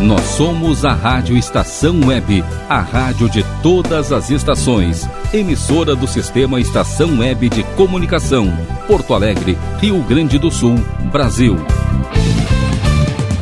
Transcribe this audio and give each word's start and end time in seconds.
Nós 0.00 0.22
somos 0.22 0.82
a 0.86 0.94
Rádio 0.94 1.36
Estação 1.36 2.00
Web, 2.06 2.42
a 2.70 2.80
rádio 2.80 3.28
de 3.28 3.44
todas 3.62 4.12
as 4.12 4.30
estações. 4.30 5.06
Emissora 5.30 5.94
do 5.94 6.08
Sistema 6.08 6.58
Estação 6.58 7.18
Web 7.18 7.50
de 7.50 7.62
Comunicação. 7.76 8.50
Porto 8.86 9.12
Alegre, 9.12 9.58
Rio 9.78 10.02
Grande 10.02 10.38
do 10.38 10.50
Sul, 10.50 10.76
Brasil. 11.12 11.54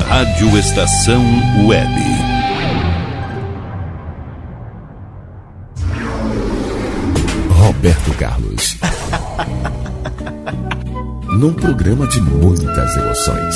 Rádio 0.08 0.58
Estação 0.58 1.22
Web. 1.64 1.94
Roberto 7.50 8.12
Carlos. 8.18 8.76
Num 11.38 11.52
programa 11.52 12.04
de 12.08 12.20
muitas 12.20 12.96
emoções. 12.96 13.54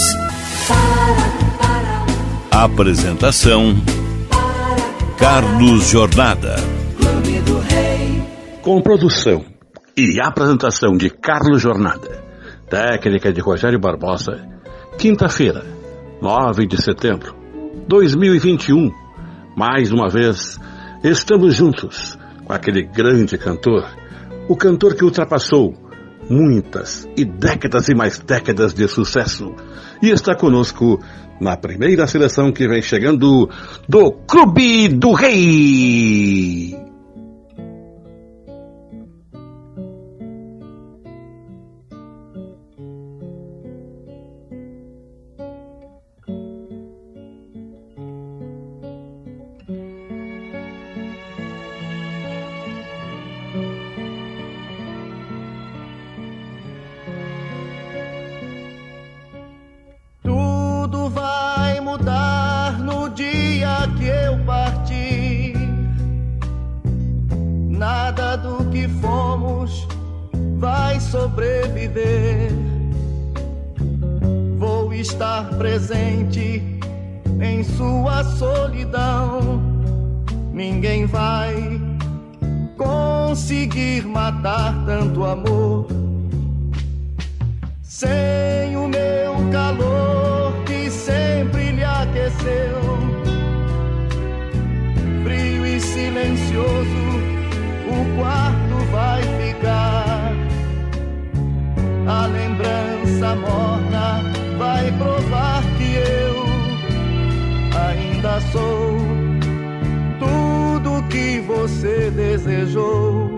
Apresentação: 2.54 3.74
Carlos 5.18 5.88
Jornada. 5.88 6.54
Com 8.60 8.82
produção 8.82 9.42
e 9.96 10.20
apresentação 10.20 10.92
de 10.92 11.08
Carlos 11.08 11.62
Jornada. 11.62 12.22
Técnica 12.68 13.32
de 13.32 13.40
Rogério 13.40 13.80
Barbosa. 13.80 14.46
Quinta-feira, 14.98 15.64
9 16.20 16.66
de 16.66 16.80
setembro, 16.80 17.34
2021. 17.88 18.90
Mais 19.56 19.90
uma 19.90 20.10
vez, 20.10 20.60
estamos 21.02 21.54
juntos 21.54 22.18
com 22.44 22.52
aquele 22.52 22.82
grande 22.82 23.38
cantor. 23.38 23.88
O 24.46 24.54
cantor 24.54 24.94
que 24.94 25.04
ultrapassou 25.04 25.72
muitas 26.28 27.08
e 27.16 27.24
décadas 27.24 27.88
e 27.88 27.94
mais 27.94 28.18
décadas 28.18 28.74
de 28.74 28.86
sucesso. 28.88 29.54
E 30.02 30.10
está 30.10 30.34
conosco 30.34 31.00
na 31.40 31.56
primeira 31.56 32.06
seleção 32.06 32.52
que 32.52 32.66
vem 32.68 32.82
chegando 32.82 33.48
do 33.88 34.12
Clube 34.26 34.88
do 34.88 35.12
Rei. 35.12 36.81
Desejou. 112.32 113.30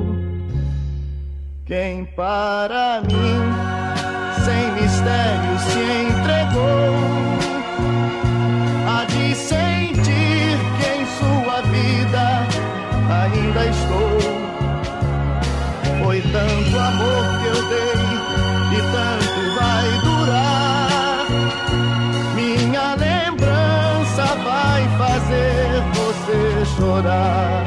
Quem 1.66 2.04
para 2.04 3.00
mim 3.00 3.40
sem 4.44 4.72
mistério 4.80 5.58
se 5.58 5.84
entregou. 6.06 6.94
Há 8.86 9.04
de 9.06 9.34
sentir 9.34 10.58
que 10.76 10.86
em 10.96 11.04
sua 11.18 11.62
vida 11.62 12.26
ainda 13.22 13.66
estou. 13.66 14.18
Foi 16.04 16.20
tanto 16.20 16.78
amor 16.78 17.24
que 17.40 17.46
eu 17.48 17.60
dei 17.74 18.04
e 18.70 18.80
tanto 18.94 19.40
vai 19.58 19.88
durar. 20.04 21.26
Minha 22.36 22.94
lembrança 22.94 24.24
vai 24.44 24.82
fazer 24.98 25.82
você 25.94 26.64
chorar. 26.76 27.63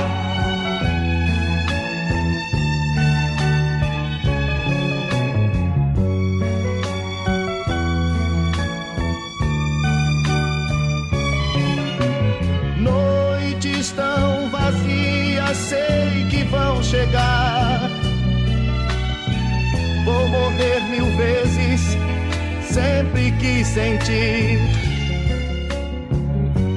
Que 23.39 23.63
sentir 23.63 24.59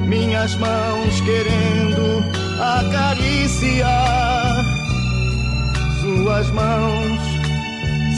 minhas 0.06 0.54
mãos 0.56 1.21
querendo 1.21 2.22
acariciar 2.60 4.65
suas 6.00 6.50
mãos 6.50 7.20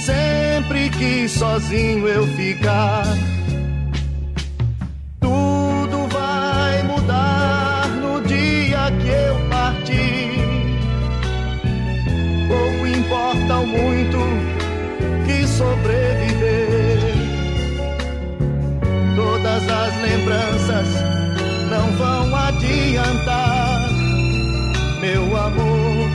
sempre 0.04 0.90
que 0.90 1.26
sozinho 1.28 2.08
eu 2.08 2.26
ficar. 2.28 3.04
Tudo 5.20 6.08
vai 6.08 6.82
mudar 6.82 7.88
no 8.00 8.20
dia 8.22 8.90
que 9.00 9.08
eu 9.08 9.48
partir. 9.48 10.32
Pouco 12.48 12.86
importa 12.86 13.58
o 13.58 13.66
muito 13.66 14.18
que 15.24 15.46
sobreviver. 15.46 16.11
Todas 19.52 19.68
as 19.68 20.00
lembranças 20.00 20.88
não 21.68 21.92
vão 21.98 22.34
adiantar, 22.34 23.86
meu 24.98 25.36
amor. 25.36 26.08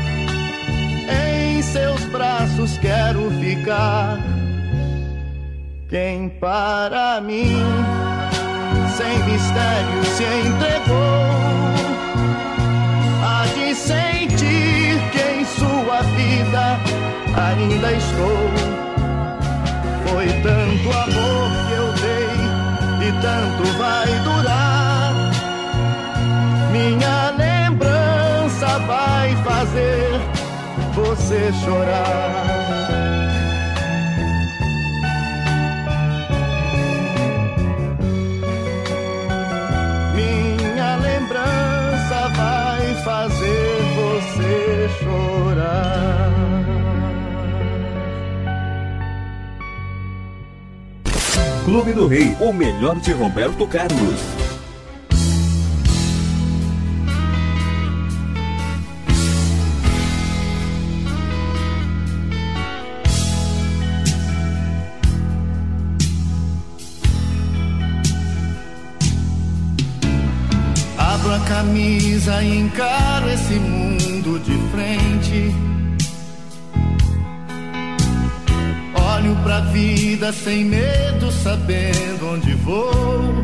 Em 1.07 1.61
seus 1.61 2.03
braços 2.05 2.79
quero 2.79 3.29
ficar. 3.39 4.17
Quem 5.87 6.29
para 6.29 7.21
mim 7.21 7.63
sem 8.95 9.19
mistério 9.19 10.03
se 10.15 10.23
entregou. 10.23 11.27
Há 13.23 13.45
de 13.53 13.75
sentir 13.75 14.99
que 15.11 15.41
em 15.41 15.45
sua 15.45 16.01
vida 16.15 16.79
ainda 17.35 17.91
estou. 17.91 18.49
Foi 20.07 20.25
tanto 20.41 20.91
amor 20.91 21.56
que 23.07 23.13
tanto 23.22 23.63
vai 23.78 24.07
durar. 24.25 25.14
Minha 26.72 27.31
lembrança 27.37 28.79
vai 28.79 29.34
fazer 29.47 30.20
você 30.93 31.53
chorar. 31.64 32.46
Minha 40.14 40.96
lembrança 40.97 42.29
vai 42.35 42.96
fazer 43.05 43.70
você 43.96 44.90
chorar. 45.02 45.36
Clube 51.67 51.91
do 51.91 52.08
Rei, 52.08 52.34
o 52.40 52.53
melhor 52.53 52.96
de 53.02 53.11
Roberto 53.11 53.67
Carlos. 53.67 54.22
Abro 70.97 71.34
a 71.34 71.40
camisa 71.49 72.41
e 72.41 72.59
encaro 72.59 73.29
esse 73.29 73.59
mundo 73.59 74.40
de 74.40 74.58
frente. 74.72 75.66
Olho 79.28 79.35
pra 79.44 79.59
vida 79.59 80.32
sem 80.32 80.64
medo, 80.64 81.29
sabendo 81.29 82.34
onde 82.34 82.53
vou. 82.53 83.44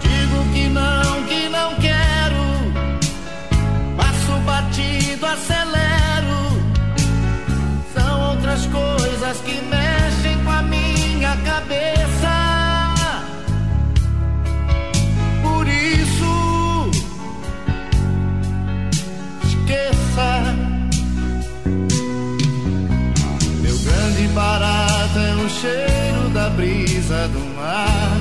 Digo 0.00 0.52
que 0.54 0.68
não, 0.68 1.22
que 1.24 1.48
não 1.50 1.74
quero. 1.74 2.42
Passo 3.94 4.32
batido, 4.46 5.26
acelero. 5.26 6.62
São 7.92 8.30
outras 8.30 8.64
coisas 8.64 9.36
que 9.42 9.60
mexem 9.66 10.42
com 10.42 10.50
a 10.50 10.62
minha 10.62 11.36
cabeça. 11.44 11.99
Cheiro 25.50 26.28
da 26.32 26.48
brisa 26.50 27.28
do 27.28 27.40
mar. 27.56 28.16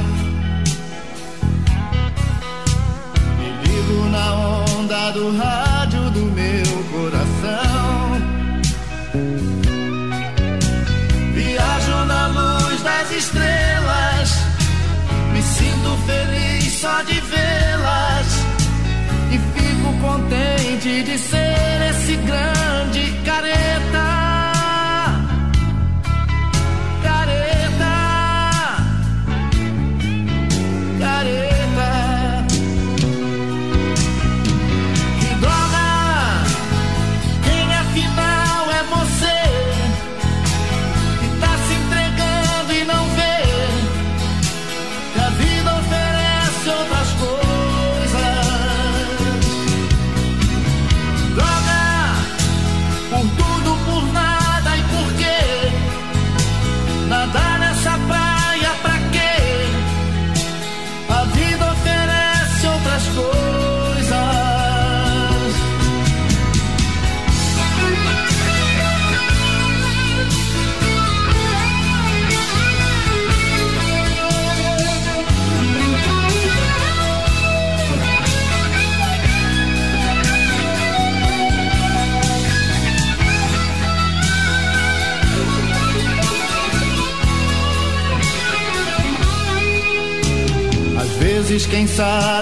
Me 3.38 3.50
ligo 3.64 4.10
na 4.10 4.34
onda 4.76 5.12
do 5.12 5.38
rádio 5.38 6.10
do 6.12 6.26
meu 6.38 6.84
coração. 6.92 8.00
Viajo 11.34 12.06
na 12.06 12.28
luz 12.28 12.82
das 12.82 13.12
estrelas. 13.12 14.30
Me 15.34 15.42
sinto 15.42 15.98
feliz 16.08 16.74
só 16.74 17.02
de 17.04 17.20
vê-las. 17.22 18.28
E 19.32 19.38
fico 19.54 19.94
contente 20.02 21.04
de 21.04 21.18
ser 21.18 21.49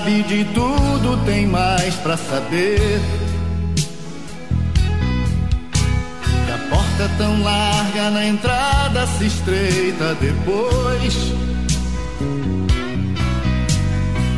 sabe 0.08 0.24
de 0.24 0.46
tudo 0.54 1.18
tem 1.26 1.46
mais 1.46 1.94
pra 1.96 2.16
saber. 2.16 3.02
Que 6.46 6.52
a 6.52 6.58
porta 6.70 7.04
é 7.04 7.10
tão 7.18 7.44
larga 7.44 8.10
na 8.12 8.26
entrada 8.26 9.06
se 9.18 9.26
estreita 9.26 10.16
depois. 10.16 11.34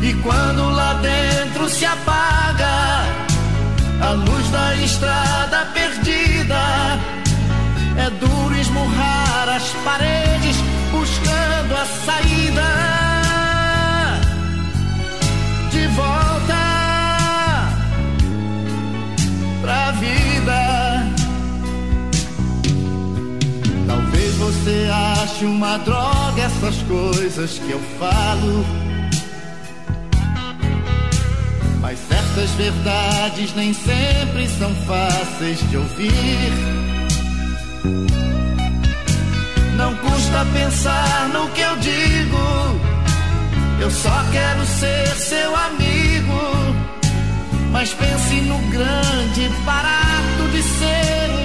E 0.02 0.14
quando 0.22 0.70
lá 0.70 0.94
dentro 0.94 1.68
se 1.68 1.84
apaga 1.84 3.04
a 4.02 4.10
luz 4.10 4.50
da 4.50 4.74
estrada 4.76 5.66
perdida, 5.72 6.98
é 7.96 8.10
duro 8.18 8.56
esmurrar 8.56 9.48
as 9.50 9.68
paredes 9.84 10.56
buscando 10.90 11.76
a 11.76 11.86
saída 12.04 12.99
volta 16.00 16.62
pra 19.60 19.90
vida. 19.92 20.60
Talvez 23.86 24.34
você 24.36 24.88
ache 25.22 25.44
uma 25.44 25.78
droga 25.78 26.42
essas 26.42 26.76
coisas 26.82 27.58
que 27.58 27.70
eu 27.70 27.80
falo. 27.98 28.64
Mas 31.80 31.98
certas 32.08 32.50
verdades 32.50 33.54
nem 33.54 33.72
sempre 33.74 34.48
são 34.58 34.74
fáceis 34.86 35.58
de 35.70 35.76
ouvir. 35.76 36.52
Não 39.76 39.94
custa 39.96 40.46
pensar 40.52 41.30
no 41.32 41.48
que 41.50 41.60
eu 41.62 41.76
digo. 41.78 42.99
Eu 43.80 43.90
só 43.90 44.24
quero 44.30 44.66
ser 44.66 45.06
seu 45.16 45.56
amigo. 45.56 46.40
Mas 47.72 47.94
pense 47.94 48.34
no 48.42 48.58
grande 48.70 49.48
barato 49.64 50.48
de 50.52 50.62
ser 50.62 51.39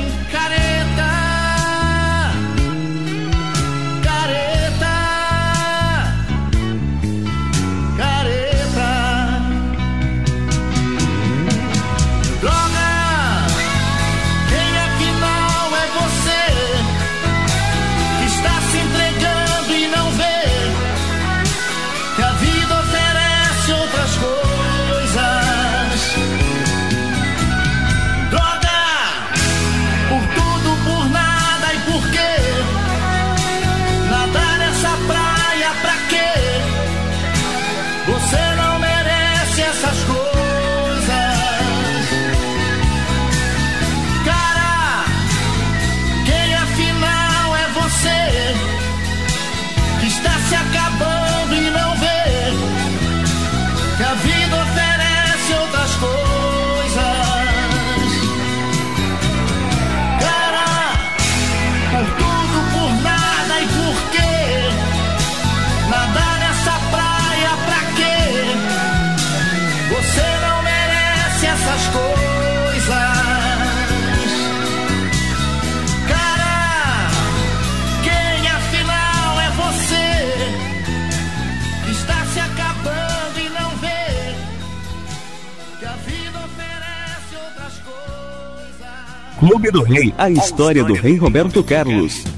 Clube 89.55 89.71
do 89.71 89.83
Rei, 89.83 90.13
a 90.17 90.29
história 90.29 90.83
do 90.83 90.93
rei 90.93 91.15
Roberto 91.15 91.63
Carlos. 91.63 92.34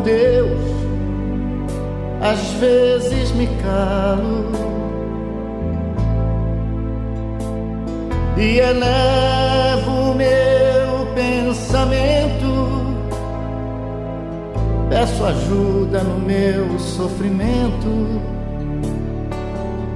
Deus, 0.00 0.60
às 2.20 2.40
vezes 2.54 3.32
me 3.32 3.46
calo 3.62 4.52
e 8.36 8.58
elevo 8.58 10.14
meu 10.14 11.14
pensamento 11.14 12.88
peço 14.88 15.24
ajuda 15.24 16.02
no 16.02 16.18
meu 16.18 16.78
sofrimento. 16.78 18.20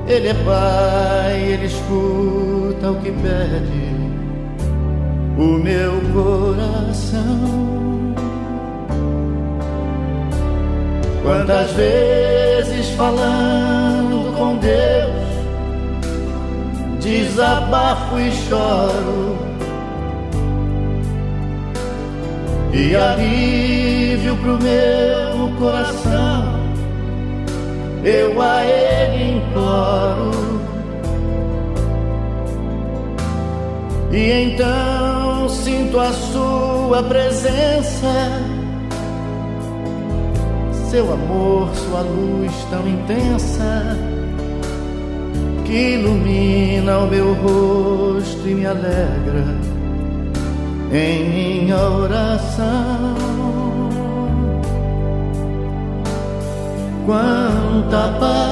Ele 0.07 0.29
é 0.29 0.35
pai, 0.35 1.43
ele 1.53 1.67
escuta 1.67 2.91
o 2.91 2.97
que 3.01 3.11
pede 3.11 3.93
o 5.39 5.59
meu 5.59 5.93
coração. 6.13 7.92
Quantas 11.23 11.71
vezes 11.73 12.91
falando 12.97 14.37
com 14.37 14.57
Deus, 14.57 15.23
desabafo 17.01 18.19
e 18.19 18.31
choro 18.33 19.53
e 22.73 22.97
alívio 22.97 24.37
pro 24.37 24.59
meu 24.59 25.57
coração. 25.59 26.61
Eu 28.03 28.41
a 28.41 28.65
Ele 28.65 29.37
imploro. 29.37 30.63
E 34.11 34.53
então 34.53 35.49
sinto 35.49 36.01
a 36.01 36.13
Sua 36.13 37.03
presença, 37.03 38.09
Seu 40.93 41.11
amor, 41.11 41.75
Sua 41.75 42.03
luz 42.03 42.53
tão 42.69 42.87
intensa, 42.87 43.97
que 45.65 45.95
ilumina 45.95 46.99
o 46.99 47.07
meu 47.07 47.33
rosto 47.33 48.47
e 48.47 48.55
me 48.55 48.67
alegra 48.67 49.57
em 50.93 51.31
minha 51.31 51.79
oração. 51.79 53.15
Quanta 57.07 58.13
paz, 58.21 58.43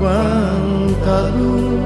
quanta 0.00 1.28
luz. 1.38 1.78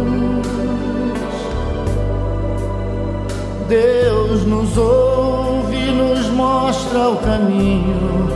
Deus 3.68 4.46
nos 4.46 4.78
ouve, 4.78 5.90
nos 5.90 6.21
mostra 6.32 7.10
o 7.10 7.16
caminho 7.16 8.28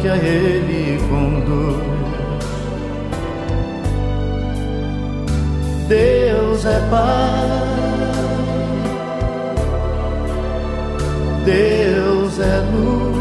que 0.00 0.08
a 0.08 0.16
Ele 0.16 0.98
conduz. 1.08 1.96
Deus 5.88 6.64
é 6.64 6.80
Pai, 6.90 7.48
Deus 11.44 12.40
é 12.40 12.60
luz, 12.72 13.16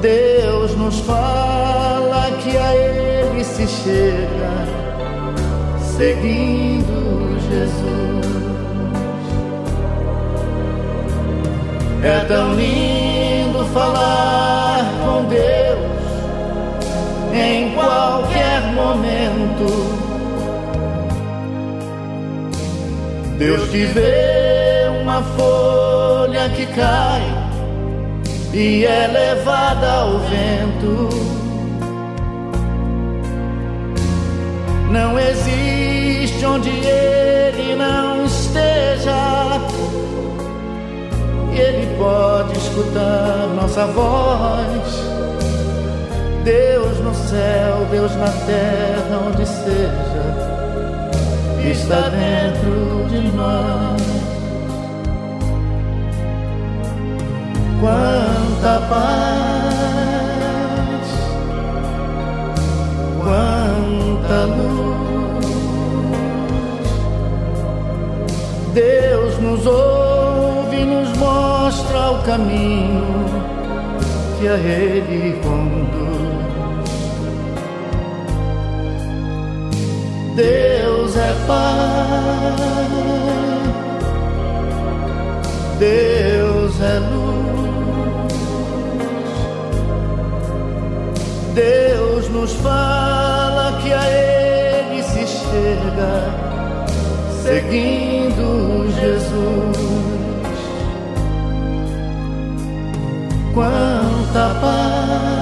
Deus 0.00 0.76
nos 0.76 1.00
fala 1.00 2.30
que 2.42 2.56
a 2.56 2.74
Ele 2.74 3.44
se 3.44 3.66
chega, 3.66 4.50
seguindo 5.78 7.38
Jesus. 7.50 8.19
É 12.02 12.20
tão 12.26 12.54
lindo 12.54 13.62
falar 13.74 14.86
com 15.04 15.24
Deus 15.24 15.60
em 17.34 17.74
qualquer 17.74 18.62
momento. 18.72 20.00
Deus 23.36 23.68
que 23.68 23.84
vê 23.84 24.88
uma 25.02 25.22
folha 25.22 26.48
que 26.56 26.64
cai 26.66 27.22
e 28.54 28.86
é 28.86 29.06
levada 29.06 29.90
ao 29.90 30.18
vento. 30.20 31.08
Não 34.90 35.18
existe 35.18 36.46
onde 36.46 36.70
ele 36.70 37.76
não 37.76 38.24
esteja. 38.24 39.79
Ele 41.60 41.96
pode 41.98 42.56
escutar 42.56 43.48
nossa 43.54 43.86
voz 43.86 45.20
Deus 46.44 46.98
no 47.00 47.14
céu, 47.14 47.86
Deus 47.90 48.14
na 48.16 48.30
terra, 48.46 49.20
onde 49.26 49.46
seja, 49.46 50.24
está 51.70 52.08
dentro 52.08 53.06
de 53.10 53.20
nós. 53.36 54.00
Quanta 57.80 58.80
paz, 58.88 59.10
quanta 63.22 64.46
luz. 64.46 65.46
Deus 68.72 69.38
nos 69.38 69.66
ouve, 69.66 70.84
nos 70.84 71.16
mostra 71.18 71.49
o 72.10 72.22
caminho 72.22 73.04
que 74.38 74.48
a 74.48 74.54
Ele 74.54 75.38
conduz. 75.42 76.00
Deus 80.34 81.16
é 81.16 81.34
Pai, 81.46 82.86
Deus 85.78 86.80
é 86.80 86.98
luz, 87.10 88.32
Deus 91.54 92.28
nos 92.30 92.52
fala 92.54 93.78
que 93.82 93.92
a 93.92 94.08
Ele 94.08 95.02
se 95.02 95.26
chega, 95.26 96.24
seguindo 97.42 98.88
Jesus. 99.00 100.19
Quanta 103.52 104.54
paz, 104.60 105.32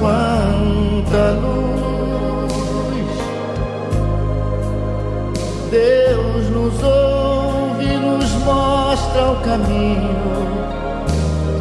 quanta 0.00 1.30
luz. 1.40 2.52
Deus 5.70 6.50
nos 6.50 6.82
ouve, 6.82 7.96
nos 7.96 8.32
mostra 8.44 9.30
o 9.30 9.36
caminho 9.42 10.16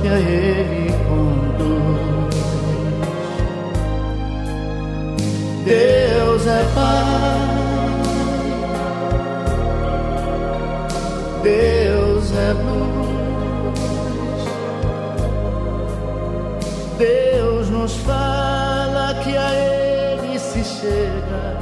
que 0.01 0.07
a 0.07 0.19
Ele 0.19 0.91
conduz. 1.07 2.41
Deus 5.63 6.47
é 6.47 6.63
Pai, 6.73 7.51
Deus 11.43 12.33
é 12.35 12.53
luz. 12.53 13.00
Nos 17.81 17.95
fala 17.97 19.15
que 19.23 19.35
a 19.35 19.53
Ele 19.55 20.37
se 20.37 20.63
chega, 20.63 21.57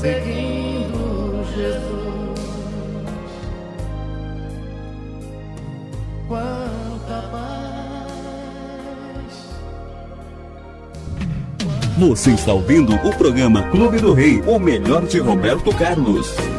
seguindo 0.00 1.44
Jesus. 1.54 2.40
Quanta 6.26 7.28
paz. 7.30 7.68
Você 11.96 12.30
está 12.32 12.52
ouvindo 12.52 12.92
o 12.94 13.16
programa 13.16 13.62
Clube 13.70 13.98
do 13.98 14.12
Rei, 14.12 14.42
o 14.48 14.58
melhor 14.58 15.06
de 15.06 15.20
Roberto 15.20 15.72
Carlos. 15.76 16.57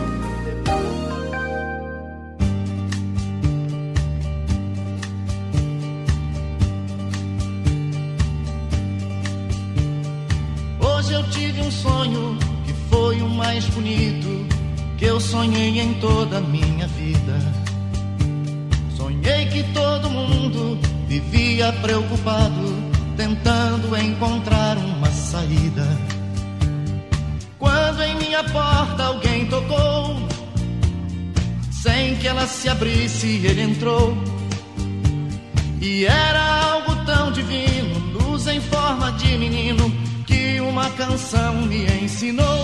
La 42.21 42.33
la. 42.33 42.59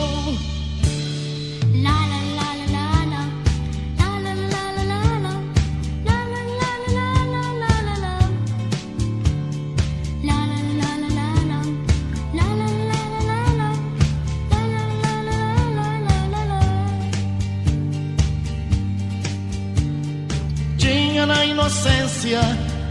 Tinha 20.77 21.25
na 21.25 21.45
inocência 21.45 22.41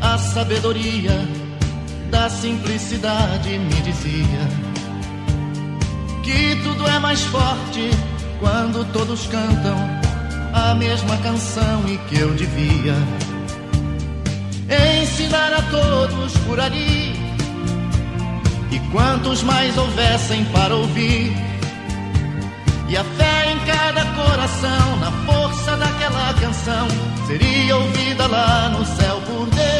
a 0.00 0.16
sabedoria 0.16 1.12
da 2.10 2.30
simplicidade, 2.30 3.58
me 3.58 3.82
dizia 3.82 4.74
que 6.24 6.56
tudo 6.62 6.88
é 6.88 6.98
mais 6.98 7.22
forte 7.24 7.90
quando 8.40 8.84
todos 8.92 9.26
cantam 9.26 9.76
a 10.52 10.74
mesma 10.74 11.16
canção 11.18 11.84
e 11.86 11.98
que 12.08 12.18
eu 12.18 12.34
devia 12.34 12.94
ensinar 15.02 15.52
a 15.52 15.62
todos 15.70 16.32
por 16.46 16.58
ali. 16.58 17.14
E 18.70 18.78
quantos 18.90 19.42
mais 19.42 19.76
houvessem 19.76 20.44
para 20.46 20.74
ouvir, 20.74 21.32
e 22.88 22.96
a 22.96 23.04
fé 23.04 23.52
em 23.52 23.58
cada 23.60 24.04
coração, 24.04 24.96
na 25.00 25.12
força 25.26 25.76
daquela 25.76 26.34
canção, 26.34 26.88
seria 27.26 27.76
ouvida 27.76 28.26
lá 28.26 28.68
no 28.70 28.84
céu 28.84 29.20
por 29.26 29.46
Deus. 29.46 29.73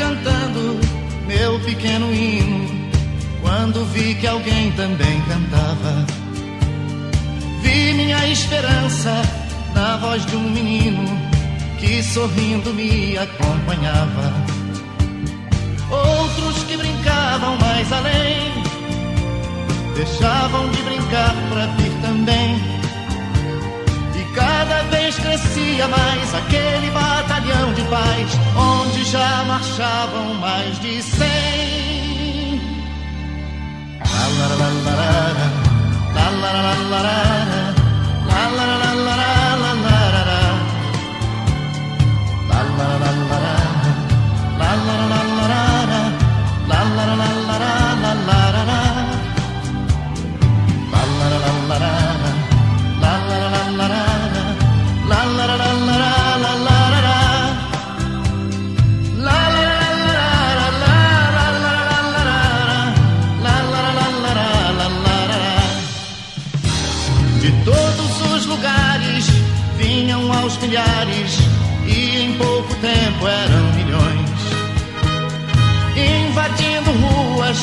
Cantando 0.00 0.80
meu 1.26 1.60
pequeno 1.60 2.12
hino 2.12 2.90
quando 3.42 3.84
vi 3.92 4.14
que 4.14 4.26
alguém 4.26 4.72
também 4.72 5.20
cantava. 5.28 6.06
Vi 7.60 7.92
minha 7.92 8.26
esperança 8.28 9.12
na 9.74 9.98
voz 9.98 10.24
de 10.24 10.36
um 10.36 10.50
menino 10.50 11.04
que 11.78 12.02
sorrindo 12.02 12.72
me 12.72 13.18
acompanhava. 13.18 14.32
Outros 15.90 16.64
que 16.64 16.76
brincavam 16.78 17.58
mais 17.58 17.92
além, 17.92 18.52
deixavam 19.94 20.70
de 20.70 20.82
brincar 20.82 21.34
pra 21.50 21.66
vir 21.76 21.92
também. 22.00 22.79
E 24.70 24.72
cada 24.72 24.82
vez 24.84 25.16
crescia 25.16 25.88
mais 25.88 26.32
aquele 26.32 26.90
batalhão 26.92 27.72
de 27.74 27.82
paz, 27.82 28.30
onde 28.56 29.04
já 29.04 29.42
marchavam 29.44 30.34
mais 30.34 30.78
de 30.78 31.02
cem. 31.02 32.60
La 33.98 34.28
la 34.38 34.46
la 34.56 34.68
la 34.70 35.10
la 36.90 37.30
aos 70.50 70.58
milhares 70.58 71.38
e 71.86 72.22
em 72.22 72.32
pouco 72.34 72.74
tempo 72.76 73.26
eram 73.26 73.72
milhões 73.74 74.30
invadindo 76.26 76.90
ruas, 76.92 77.58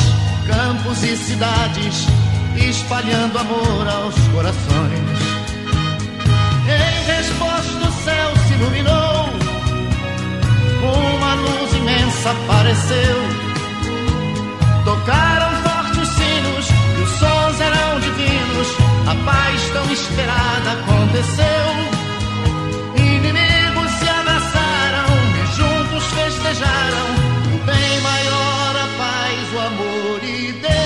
campos 0.46 1.04
e 1.04 1.18
cidades, 1.18 2.08
espalhando 2.56 3.38
amor 3.40 3.88
aos 3.88 4.16
corações. 4.34 5.20
Em 6.68 7.12
resposta, 7.12 7.88
o 7.88 8.04
céu 8.04 8.34
se 8.48 8.54
iluminou, 8.54 9.30
uma 10.84 11.34
luz 11.36 11.74
imensa 11.74 12.32
apareceu. 12.32 13.18
Tocaram 14.86 15.62
fortes 15.64 15.98
os 16.04 16.10
sinos, 16.10 16.68
e 16.98 17.02
os 17.02 17.10
sons 17.20 17.62
eram 17.62 18.00
divinos, 18.00 18.68
a 19.08 19.16
paz 19.26 19.62
tão 19.74 19.92
esperada 19.92 20.72
aconteceu. 20.72 21.97
Desejaram 26.48 27.08
bem 27.66 28.02
maior, 28.02 28.76
a 28.78 28.88
paz, 28.98 29.54
o 29.54 29.60
amor 29.60 30.24
e 30.24 30.54
Deus. 30.54 30.78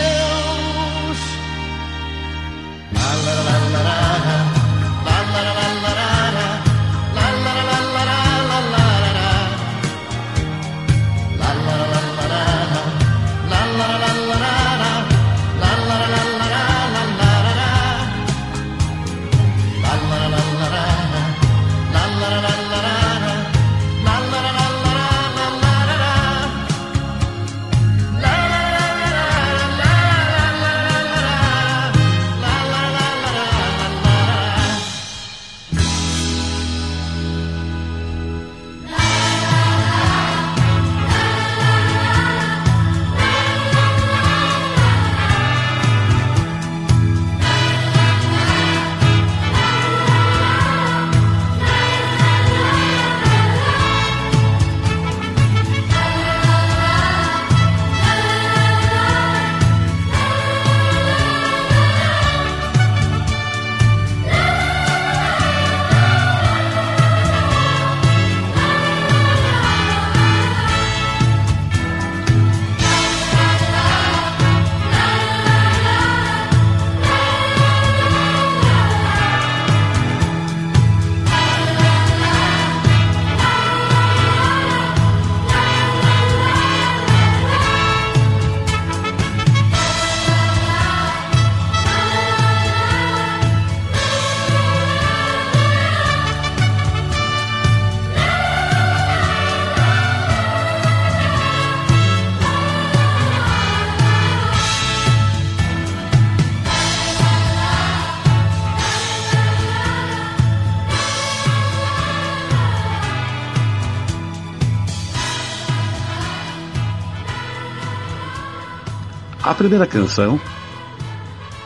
Primeira 119.62 119.86
canção, 119.86 120.41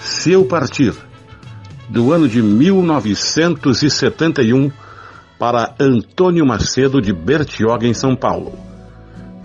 Se 0.01 0.33
Eu 0.33 0.43
Partir, 0.43 0.93
do 1.87 2.11
ano 2.11 2.27
de 2.27 2.43
1971, 2.43 4.69
para 5.39 5.73
Antônio 5.79 6.45
Macedo 6.45 7.01
de 7.01 7.13
Bertioga, 7.13 7.87
em 7.87 7.93
São 7.93 8.13
Paulo. 8.13 8.59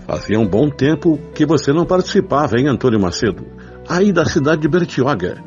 Fazia 0.05 0.37
um 0.37 0.45
bom 0.45 0.69
tempo 0.69 1.17
que 1.33 1.45
você 1.45 1.71
não 1.71 1.85
participava, 1.85 2.59
hein, 2.59 2.67
Antônio 2.67 2.99
Macedo? 2.99 3.47
Aí 3.87 4.11
da 4.11 4.25
cidade 4.25 4.63
de 4.63 4.67
Bertioga. 4.67 5.41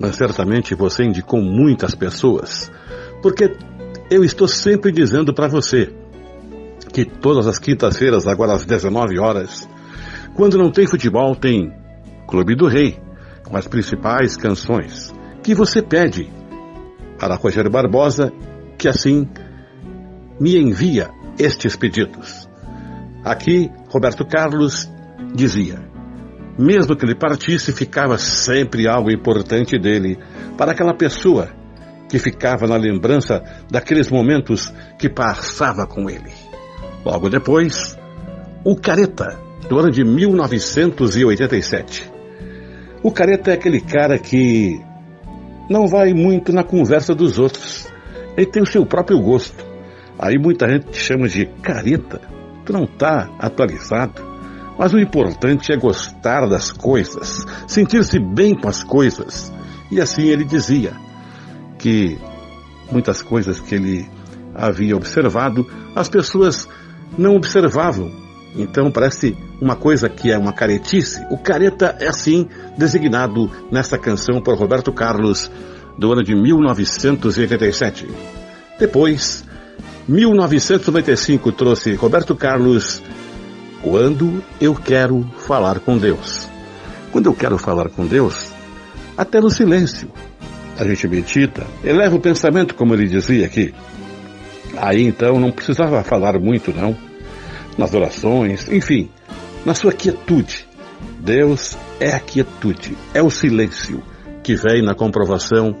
Mas 0.00 0.16
certamente 0.16 0.74
você 0.74 1.04
indicou 1.04 1.40
muitas 1.40 1.94
pessoas. 1.94 2.68
Porque 3.22 3.56
eu 4.10 4.24
estou 4.24 4.48
sempre 4.48 4.90
dizendo 4.90 5.32
para 5.32 5.46
você 5.46 5.94
que 6.92 7.04
todas 7.04 7.46
as 7.46 7.60
quintas-feiras, 7.60 8.26
agora 8.26 8.54
às 8.54 8.64
19 8.64 9.20
horas, 9.20 9.68
quando 10.34 10.58
não 10.58 10.72
tem 10.72 10.88
futebol, 10.88 11.36
tem 11.36 11.78
Clube 12.30 12.54
do 12.54 12.68
Rei, 12.68 12.96
com 13.44 13.56
as 13.56 13.66
principais 13.66 14.36
canções 14.36 15.12
que 15.42 15.52
você 15.52 15.82
pede 15.82 16.30
para 17.18 17.34
Rogério 17.34 17.70
Barbosa, 17.70 18.32
que 18.78 18.86
assim 18.86 19.28
me 20.38 20.56
envia 20.56 21.10
estes 21.36 21.74
pedidos. 21.74 22.48
Aqui, 23.24 23.68
Roberto 23.88 24.24
Carlos 24.24 24.88
dizia: 25.34 25.80
mesmo 26.56 26.94
que 26.94 27.04
ele 27.04 27.16
partisse, 27.16 27.72
ficava 27.72 28.16
sempre 28.16 28.88
algo 28.88 29.10
importante 29.10 29.76
dele 29.76 30.16
para 30.56 30.70
aquela 30.70 30.94
pessoa 30.94 31.48
que 32.08 32.20
ficava 32.20 32.68
na 32.68 32.76
lembrança 32.76 33.42
daqueles 33.68 34.08
momentos 34.08 34.72
que 34.98 35.08
passava 35.08 35.84
com 35.84 36.08
ele. 36.08 36.30
Logo 37.04 37.28
depois, 37.28 37.98
o 38.64 38.76
Careta, 38.76 39.36
do 39.68 39.78
ano 39.78 39.90
de 39.90 40.04
1987. 40.04 42.09
O 43.02 43.10
Careta 43.10 43.50
é 43.50 43.54
aquele 43.54 43.80
cara 43.80 44.18
que 44.18 44.80
não 45.70 45.86
vai 45.86 46.12
muito 46.12 46.52
na 46.52 46.62
conversa 46.62 47.14
dos 47.14 47.38
outros. 47.38 47.88
Ele 48.36 48.46
tem 48.46 48.62
o 48.62 48.66
seu 48.66 48.84
próprio 48.84 49.20
gosto. 49.20 49.64
Aí 50.18 50.38
muita 50.38 50.68
gente 50.68 50.96
chama 50.96 51.28
de 51.28 51.46
careta. 51.62 52.20
Tu 52.64 52.72
não 52.72 52.86
tá 52.86 53.30
atualizado. 53.38 54.22
Mas 54.78 54.92
o 54.92 54.98
importante 54.98 55.72
é 55.72 55.76
gostar 55.76 56.46
das 56.46 56.70
coisas, 56.72 57.44
sentir-se 57.66 58.18
bem 58.18 58.54
com 58.54 58.68
as 58.68 58.82
coisas. 58.82 59.52
E 59.90 60.00
assim 60.00 60.28
ele 60.28 60.44
dizia 60.44 60.92
que 61.78 62.18
muitas 62.90 63.22
coisas 63.22 63.60
que 63.60 63.74
ele 63.74 64.08
havia 64.54 64.96
observado, 64.96 65.66
as 65.94 66.08
pessoas 66.08 66.68
não 67.16 67.36
observavam. 67.36 68.10
Então 68.56 68.90
parece 68.90 69.36
uma 69.60 69.76
coisa 69.76 70.08
que 70.08 70.30
é 70.30 70.38
uma 70.38 70.52
caretice. 70.52 71.24
O 71.30 71.38
careta 71.38 71.96
é 72.00 72.08
assim 72.08 72.48
designado 72.76 73.50
nessa 73.70 73.96
canção 73.96 74.40
por 74.40 74.58
Roberto 74.58 74.92
Carlos 74.92 75.50
do 75.96 76.12
ano 76.12 76.24
de 76.24 76.34
1987. 76.34 78.08
Depois, 78.78 79.44
1995 80.08 81.52
trouxe 81.52 81.94
Roberto 81.94 82.34
Carlos 82.34 83.02
Quando 83.82 84.42
eu 84.60 84.74
quero 84.74 85.24
falar 85.38 85.80
com 85.80 85.96
Deus. 85.96 86.48
Quando 87.12 87.26
eu 87.26 87.34
quero 87.34 87.58
falar 87.58 87.88
com 87.90 88.06
Deus, 88.06 88.52
até 89.16 89.40
no 89.40 89.50
silêncio. 89.50 90.10
A 90.78 90.84
gente 90.84 91.06
medita, 91.06 91.66
eleva 91.84 92.16
o 92.16 92.20
pensamento, 92.20 92.74
como 92.74 92.94
ele 92.94 93.06
dizia 93.06 93.44
aqui. 93.46 93.74
Aí 94.76 95.02
então 95.02 95.38
não 95.38 95.50
precisava 95.50 96.02
falar 96.02 96.38
muito, 96.38 96.72
não. 96.72 96.96
Nas 97.80 97.94
orações, 97.94 98.70
enfim, 98.70 99.08
na 99.64 99.72
sua 99.72 99.90
quietude. 99.90 100.68
Deus 101.18 101.78
é 101.98 102.12
a 102.12 102.20
quietude, 102.20 102.94
é 103.14 103.22
o 103.22 103.30
silêncio 103.30 104.02
que 104.42 104.54
vem 104.54 104.82
na 104.82 104.94
comprovação 104.94 105.74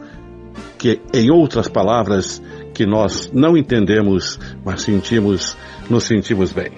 que, 0.78 0.98
em 1.12 1.30
outras 1.30 1.68
palavras, 1.68 2.42
que 2.72 2.86
nós 2.86 3.30
não 3.34 3.54
entendemos, 3.54 4.40
mas 4.64 4.80
sentimos, 4.80 5.58
nos 5.90 6.04
sentimos 6.04 6.52
bem. 6.52 6.72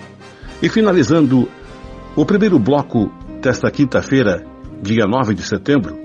E 0.61 0.69
finalizando 0.69 1.49
o 2.17 2.27
primeiro 2.27 2.59
bloco 2.59 3.09
desta 3.41 3.71
quinta-feira, 3.71 4.45
dia 4.83 5.07
9 5.07 5.35
de 5.35 5.43
setembro, 5.43 6.01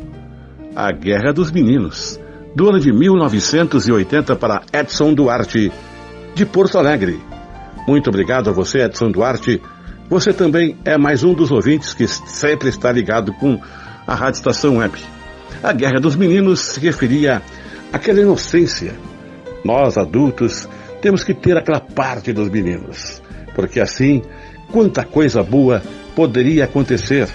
a 0.75 0.91
Guerra 0.91 1.33
dos 1.33 1.51
Meninos, 1.51 2.19
do 2.55 2.69
ano 2.69 2.79
de 2.79 2.93
1980 2.93 4.35
para 4.35 4.61
Edson 4.71 5.15
Duarte, 5.15 5.71
de 6.35 6.45
Porto 6.45 6.77
Alegre. 6.77 7.19
Muito 7.87 8.09
obrigado 8.09 8.49
a 8.49 8.53
você, 8.53 8.79
Edson 8.79 9.09
Duarte. 9.09 9.61
Você 10.09 10.33
também 10.33 10.77
é 10.83 10.97
mais 10.97 11.23
um 11.23 11.33
dos 11.33 11.51
ouvintes 11.51 11.93
que 11.93 12.05
sempre 12.05 12.67
está 12.67 12.91
ligado 12.91 13.31
com 13.35 13.57
a 14.05 14.13
Rádio 14.13 14.39
Estação 14.39 14.77
Web. 14.79 14.99
A 15.63 15.71
Guerra 15.71 15.97
dos 15.97 16.17
Meninos 16.17 16.59
se 16.59 16.81
referia 16.81 17.41
àquela 17.93 18.19
inocência. 18.19 18.93
Nós, 19.63 19.97
adultos, 19.97 20.67
temos 21.01 21.23
que 21.23 21.33
ter 21.33 21.55
aquela 21.55 21.79
parte 21.79 22.33
dos 22.33 22.49
meninos, 22.49 23.21
porque 23.55 23.79
assim, 23.79 24.21
quanta 24.69 25.05
coisa 25.05 25.41
boa 25.41 25.81
poderia 26.13 26.65
acontecer. 26.65 27.29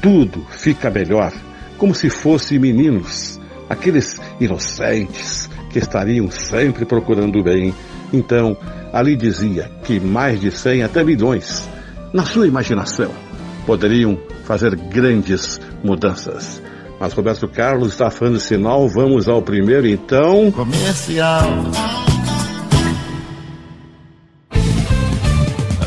Tudo 0.00 0.46
fica 0.48 0.90
melhor, 0.90 1.30
como 1.76 1.94
se 1.94 2.08
fossem 2.08 2.58
meninos, 2.58 3.38
aqueles 3.68 4.18
inocentes 4.40 5.50
que 5.68 5.78
estariam 5.78 6.30
sempre 6.30 6.86
procurando 6.86 7.38
o 7.38 7.42
bem. 7.42 7.74
Então, 8.14 8.56
ali 8.94 9.16
dizia 9.16 9.68
que 9.82 9.98
mais 9.98 10.40
de 10.40 10.52
cem 10.52 10.84
até 10.84 11.02
milhões, 11.02 11.68
na 12.12 12.24
sua 12.24 12.46
imaginação, 12.46 13.10
poderiam 13.66 14.16
fazer 14.44 14.76
grandes 14.76 15.60
mudanças. 15.82 16.62
Mas 17.00 17.12
Roberto 17.12 17.48
Carlos 17.48 17.88
está 17.88 18.08
falando 18.08 18.38
sinal, 18.38 18.88
vamos 18.88 19.26
ao 19.28 19.42
primeiro 19.42 19.88
então. 19.88 20.52
Comercial. 20.52 21.42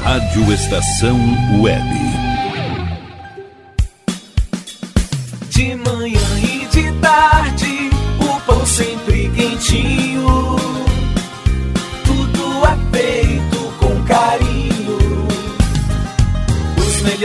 Rádio 0.04 0.54
Estação 0.54 1.18
Web. 1.62 2.17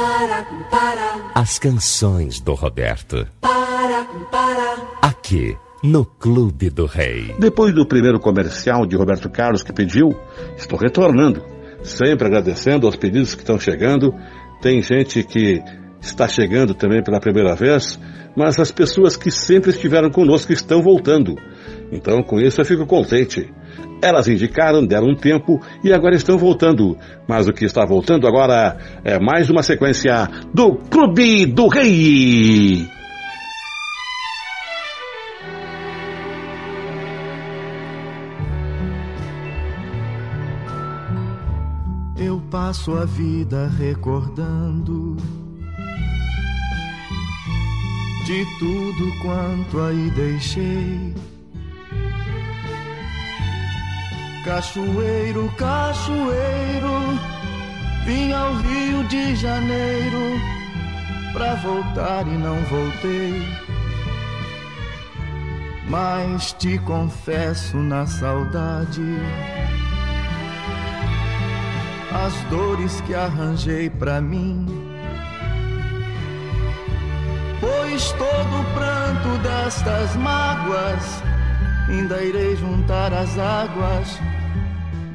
Para, 0.00 0.44
para, 0.70 1.30
As 1.34 1.58
canções 1.58 2.40
do 2.40 2.54
Roberto. 2.54 3.26
para, 3.38 4.06
para. 4.30 4.76
Aqui, 5.02 5.54
no 5.82 6.06
Clube 6.06 6.70
do 6.70 6.86
Rei. 6.86 7.34
Depois 7.38 7.74
do 7.74 7.86
primeiro 7.86 8.18
comercial 8.18 8.86
de 8.86 8.96
Roberto 8.96 9.28
Carlos 9.28 9.62
que 9.62 9.74
pediu, 9.74 10.08
estou 10.56 10.78
retornando. 10.78 11.44
Sempre 11.82 12.28
agradecendo 12.28 12.86
aos 12.86 12.96
pedidos 12.96 13.34
que 13.34 13.42
estão 13.42 13.58
chegando. 13.60 14.10
Tem 14.62 14.82
gente 14.82 15.22
que 15.22 15.62
está 16.00 16.26
chegando 16.26 16.72
também 16.72 17.02
pela 17.04 17.20
primeira 17.20 17.54
vez, 17.54 18.00
mas 18.34 18.58
as 18.58 18.72
pessoas 18.72 19.18
que 19.18 19.30
sempre 19.30 19.68
estiveram 19.68 20.10
conosco 20.10 20.50
estão 20.50 20.80
voltando. 20.82 21.34
Então, 21.92 22.22
com 22.22 22.40
isso, 22.40 22.58
eu 22.58 22.64
fico 22.64 22.86
contente. 22.86 23.52
Elas 24.02 24.28
indicaram, 24.28 24.84
deram 24.84 25.08
um 25.08 25.14
tempo 25.14 25.60
e 25.84 25.92
agora 25.92 26.14
estão 26.14 26.38
voltando. 26.38 26.96
Mas 27.28 27.46
o 27.46 27.52
que 27.52 27.64
está 27.64 27.84
voltando 27.84 28.26
agora 28.26 28.78
é 29.04 29.18
mais 29.18 29.50
uma 29.50 29.62
sequência 29.62 30.28
do 30.54 30.74
Clube 30.74 31.46
do 31.46 31.68
Rei. 31.68 32.88
Eu 42.16 42.40
passo 42.50 42.92
a 42.92 43.04
vida 43.04 43.70
recordando 43.78 45.16
de 48.26 48.44
tudo 48.58 49.12
quanto 49.22 49.80
aí 49.80 50.10
deixei. 50.10 51.29
Cachoeiro, 54.44 55.52
cachoeiro, 55.58 57.20
vim 58.06 58.32
ao 58.32 58.54
Rio 58.54 59.04
de 59.04 59.36
Janeiro 59.36 60.40
pra 61.34 61.56
voltar 61.56 62.26
e 62.26 62.38
não 62.38 62.56
voltei. 62.64 63.42
Mas 65.88 66.54
te 66.54 66.78
confesso 66.78 67.76
na 67.76 68.06
saudade 68.06 69.18
as 72.12 72.32
dores 72.44 73.00
que 73.02 73.14
arranjei 73.14 73.90
pra 73.90 74.20
mim. 74.22 74.66
Pois 77.60 78.10
todo 78.12 78.60
o 78.60 78.64
pranto 78.74 79.38
destas 79.42 80.16
mágoas 80.16 81.22
ainda 81.90 82.22
irei 82.22 82.56
juntar 82.56 83.12
as 83.12 83.36
águas 83.36 84.20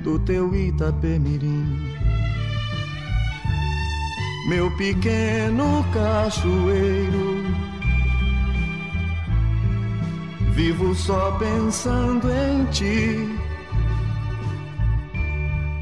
do 0.04 0.20
teu 0.20 0.54
Itapemirim. 0.54 1.96
Meu 4.50 4.70
pequeno 4.78 5.84
cachoeiro, 5.92 7.44
vivo 10.52 10.94
só 10.94 11.32
pensando 11.40 12.30
em 12.30 12.66
ti. 12.66 13.40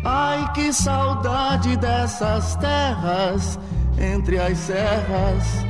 Ai, 0.05 0.53
que 0.53 0.71
saudade 0.71 1.75
dessas 1.77 2.55
terras 2.57 3.59
entre 3.97 4.37
as 4.39 4.57
serras, 4.57 5.65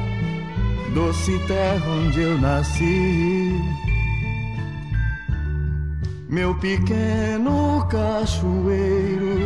doce 0.93 1.39
terra 1.47 1.89
onde 1.89 2.21
eu 2.21 2.37
nasci. 2.39 3.52
Meu 6.29 6.55
pequeno 6.55 7.85
cachoeiro, 7.89 9.37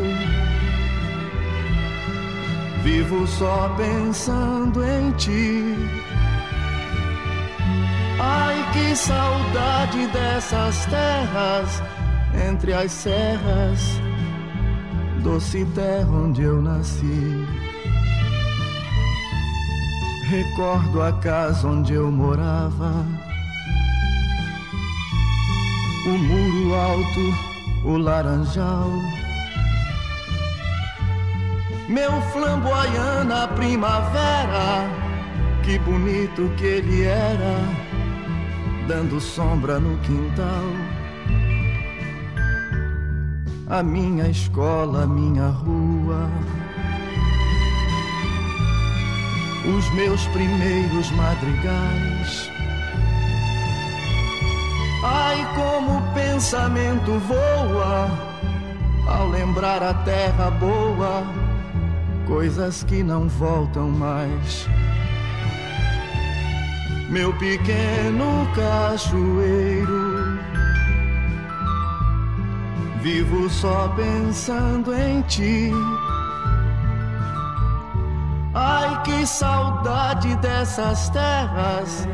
vivo 2.84 3.28
só 3.28 3.74
pensando 3.76 4.84
em 4.84 5.12
ti. 5.14 5.76
Ai, 8.20 8.72
que 8.74 8.96
saudade 8.96 10.08
dessas 10.08 10.86
terras 10.86 11.84
entre 12.50 12.74
as 12.74 12.92
serras 12.92 14.00
doce 15.28 15.66
terra 15.76 16.10
onde 16.10 16.42
eu 16.42 16.62
nasci. 16.62 17.46
Recordo 20.24 21.02
a 21.02 21.12
casa 21.20 21.68
onde 21.68 21.94
eu 21.94 22.10
morava, 22.10 23.06
o 26.08 26.18
muro 26.18 26.76
alto, 26.76 27.34
o 27.86 27.98
laranjal. 27.98 28.92
Meu 31.88 32.22
flamboyana 32.34 33.48
primavera, 33.50 34.90
que 35.64 35.78
bonito 35.80 36.52
que 36.58 36.66
ele 36.66 37.04
era, 37.04 37.56
dando 38.88 39.20
sombra 39.20 39.80
no 39.80 39.98
quintal 40.00 40.98
a 43.70 43.84
minha 43.84 44.30
escola, 44.30 45.04
a 45.04 45.08
minha 45.08 45.50
rua, 45.50 46.30
os 49.78 49.94
meus 49.94 50.26
primeiros 50.28 51.12
madrigais. 51.12 52.57
Ai, 55.08 55.48
como 55.56 56.00
o 56.00 56.14
pensamento 56.14 57.20
voa 57.20 58.10
ao 59.08 59.30
lembrar 59.30 59.82
a 59.82 59.94
terra 59.94 60.52
boa, 60.52 61.24
coisas 62.28 62.84
que 62.84 63.02
não 63.02 63.28
voltam 63.28 63.90
mais. 63.90 64.68
Meu 67.10 67.34
pequeno 67.36 68.46
cachoeiro 68.54 70.18
Vivo 73.08 73.50
só 73.50 73.88
pensando 73.96 74.94
em 74.94 75.22
ti. 75.22 75.72
Ai, 78.54 79.02
que 79.04 79.26
saudade 79.26 80.36
dessas 80.38 81.10
terras 81.12 82.06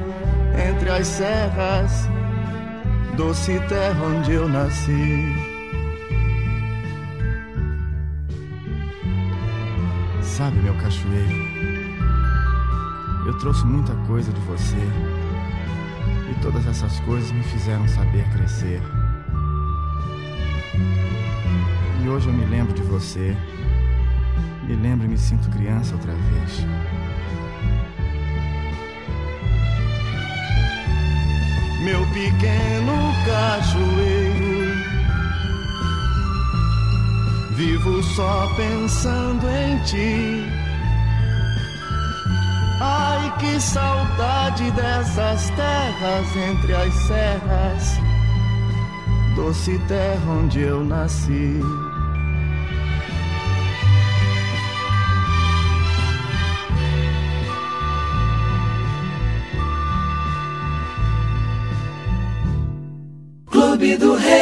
entre 0.69 0.91
as 0.91 1.07
serras, 1.07 2.07
doce 3.15 3.59
terra 3.67 4.05
onde 4.05 4.33
eu 4.33 4.47
nasci. 4.47 5.35
Sabe, 10.21 10.57
meu 10.61 10.73
cachoeiro, 10.75 11.35
eu 13.27 13.37
trouxe 13.37 13.65
muita 13.65 13.93
coisa 14.07 14.31
de 14.31 14.39
você 14.41 14.77
e 16.31 16.41
todas 16.41 16.65
essas 16.65 16.99
coisas 17.01 17.31
me 17.31 17.43
fizeram 17.43 17.87
saber 17.87 18.27
crescer. 18.31 18.81
E 22.03 22.09
hoje 22.09 22.27
eu 22.27 22.33
me 22.33 22.45
lembro 22.45 22.73
de 22.73 22.81
você. 22.81 23.37
Me 24.67 24.75
lembro 24.75 25.05
e 25.05 25.09
me 25.09 25.17
sinto 25.17 25.49
criança 25.49 25.93
outra 25.93 26.13
vez. 26.13 26.65
meu 31.83 32.05
pequeno 32.13 33.02
cajueiro. 33.25 34.83
Vivo 37.55 38.03
só 38.03 38.53
pensando 38.55 39.47
em 39.47 39.79
ti. 39.83 40.43
Ai, 42.81 43.37
que 43.37 43.61
saudade 43.61 44.71
dessas 44.71 45.49
terras 45.51 46.35
entre 46.35 46.73
as 46.73 46.93
serras, 46.93 47.99
doce 49.35 49.79
terra 49.87 50.31
onde 50.31 50.61
eu 50.61 50.83
nasci. 50.83 51.61
Do 63.97 64.15
Rei. 64.15 64.32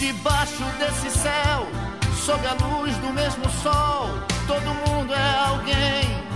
Debaixo 0.00 0.64
desse 0.78 1.10
céu, 1.10 1.68
sob 2.24 2.40
a 2.46 2.54
luz 2.54 2.96
do 2.96 3.12
mesmo 3.12 3.44
sol, 3.62 4.08
todo 4.46 4.62
mundo 4.88 5.12
é 5.12 5.36
alguém. 5.46 6.29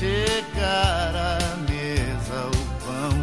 Chegar 0.00 1.14
à 1.14 1.38
mesa 1.68 2.38
o 2.46 2.60
pão. 2.84 3.14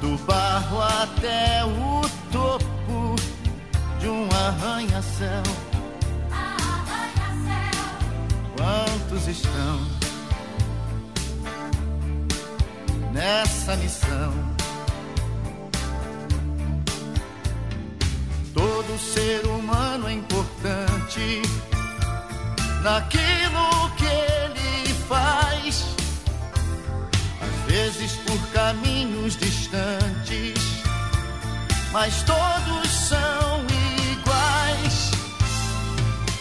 Do 0.00 0.16
barro 0.24 0.80
até 0.80 1.62
o 1.66 2.00
topo 2.32 3.16
de 4.00 4.08
um 4.08 4.26
arranha-céu. 4.32 5.42
Quantos 8.56 9.28
estão? 9.28 9.94
nessa 13.12 13.76
missão. 13.76 14.32
Todo 18.52 18.98
ser 18.98 19.46
humano 19.46 20.08
é 20.08 20.14
importante 20.14 21.42
naquilo 22.84 23.90
que 23.96 24.04
ele 24.04 24.94
faz, 25.08 25.86
às 27.40 27.72
vezes 27.72 28.12
por 28.26 28.38
caminhos 28.48 29.38
distantes, 29.38 30.82
mas 31.92 32.22
todos 32.24 32.90
são 32.90 33.64
iguais. 34.12 35.10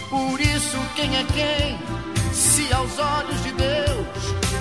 Por 0.10 0.40
isso, 0.42 0.78
quem 0.98 1.16
é 1.16 1.24
quem? 1.34 1.80
Se 2.34 2.72
aos 2.74 3.00
olhos 3.00 3.42
de 3.42 3.52
Deus 3.54 4.08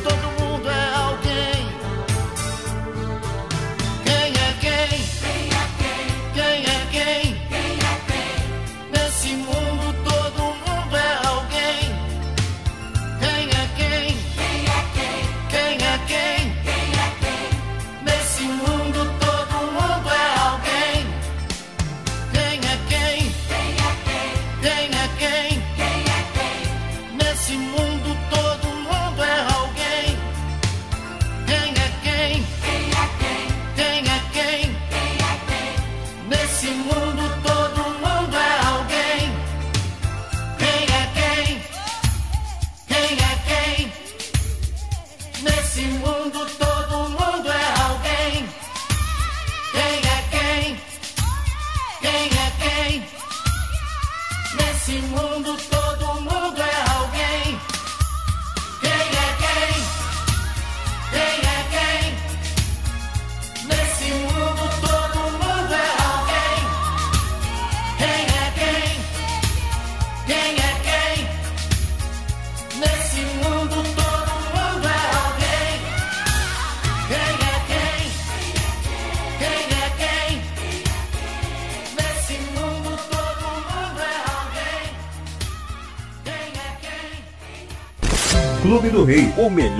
todo 0.04 0.40
mundo 0.40 0.68
é 0.70 0.94
alguém. 0.94 1.66
Quem 4.04 4.32
é 4.40 4.56
quem? 4.60 5.41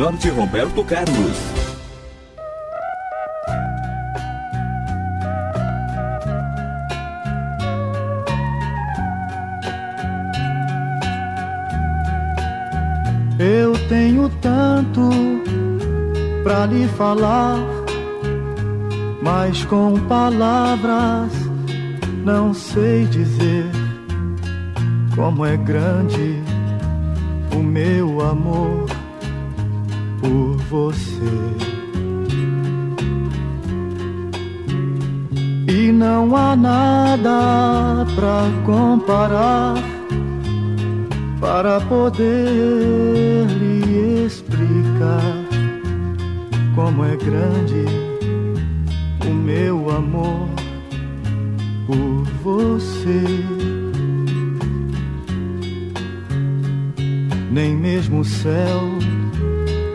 Melhor 0.03 0.17
de 0.17 0.29
Roberto 0.31 0.85
Carlos. 0.85 1.37
Eu 13.39 13.73
tenho 13.89 14.29
tanto 14.41 15.11
pra 16.43 16.67
lhe 16.67 16.89
falar, 16.89 17.59
mas 19.23 19.65
com 19.65 19.99
palavras 20.09 21.33
não 22.25 22.55
sei 22.55 23.05
dizer 23.07 23.67
como 25.15 25.45
é 25.45 25.57
grande 25.57 26.41
o 27.53 27.59
meu 27.59 28.21
amor 28.21 28.72
nada 36.57 38.07
pra 38.15 38.45
comparar 38.65 39.75
para 41.41 41.81
poder 41.81 43.47
lhe 43.47 44.25
explicar 44.25 45.35
como 46.75 47.05
é 47.05 47.17
grande 47.17 47.85
o 49.27 49.35
meu 49.35 49.91
amor 49.91 50.49
por 51.87 52.25
você. 52.43 53.25
Nem 57.51 57.77
mesmo 57.77 58.21
o 58.21 58.25
céu, 58.25 58.83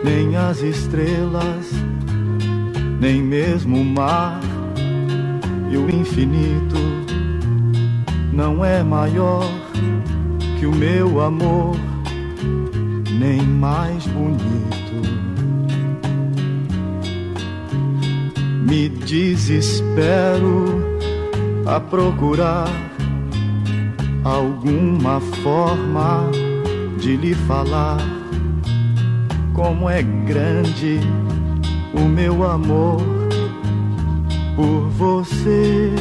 nem 0.04 0.36
as 0.36 0.60
estrelas, 0.62 1.72
nem 3.00 3.20
mesmo 3.20 3.80
o 3.80 3.84
mar 3.84 4.37
infinito 5.90 6.76
não 8.32 8.64
é 8.64 8.82
maior 8.82 9.44
que 10.58 10.66
o 10.66 10.72
meu 10.72 11.20
amor, 11.20 11.76
nem 13.18 13.42
mais 13.42 14.06
bonito. 14.06 14.68
Me 18.64 18.88
desespero 18.88 20.84
a 21.66 21.80
procurar 21.80 22.68
alguma 24.24 25.20
forma 25.42 26.30
de 27.00 27.16
lhe 27.16 27.34
falar 27.34 27.98
como 29.52 29.88
é 29.88 30.02
grande 30.02 31.00
o 31.94 32.00
meu 32.00 32.48
amor 32.48 33.27
por 34.58 34.88
você. 34.90 35.92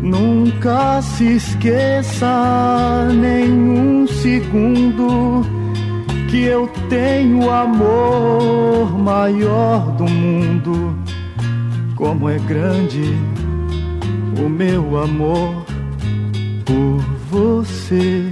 Nunca 0.00 1.02
se 1.02 1.34
esqueça 1.34 3.08
nenhum 3.12 4.06
segundo 4.06 5.42
que 6.30 6.44
eu 6.44 6.68
tenho 6.88 7.46
o 7.46 7.50
amor 7.50 8.96
maior 8.96 9.90
do 9.96 10.04
mundo. 10.04 10.96
Como 11.96 12.28
é 12.28 12.38
grande 12.38 13.16
o 14.38 14.48
meu 14.48 14.96
amor 14.96 15.64
por 16.64 17.02
você. 17.32 18.30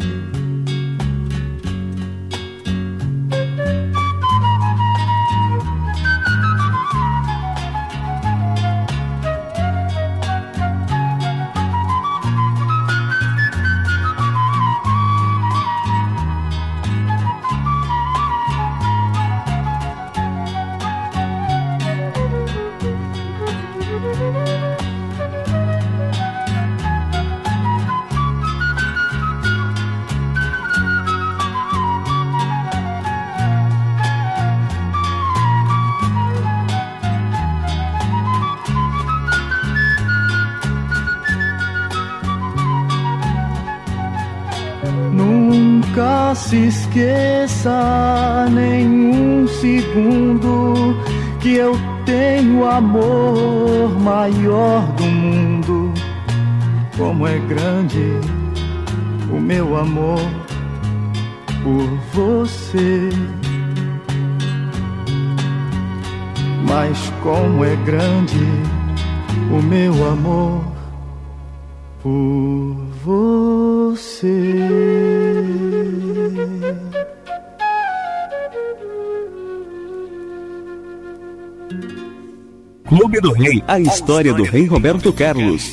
Do 83.30 83.32
Rei, 83.32 83.62
a 83.66 83.78
história 83.78 84.34
do 84.34 84.42
rei 84.42 84.66
Roberto 84.66 85.12
Carlos. 85.12 85.72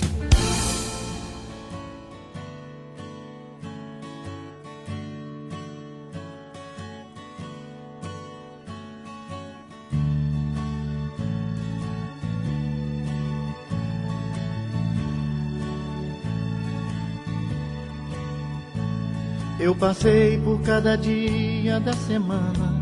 Eu 19.59 19.75
passei 19.75 20.39
por 20.39 20.61
cada 20.61 20.95
dia 20.95 21.79
da 21.79 21.93
semana 21.93 22.81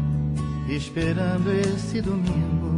esperando 0.68 1.52
esse 1.52 2.02
domingo 2.02 2.75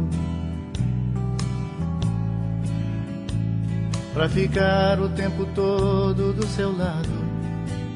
pra 4.18 4.28
ficar 4.28 4.98
o 5.00 5.08
tempo 5.10 5.46
todo 5.54 6.32
do 6.32 6.44
seu 6.44 6.76
lado, 6.76 7.08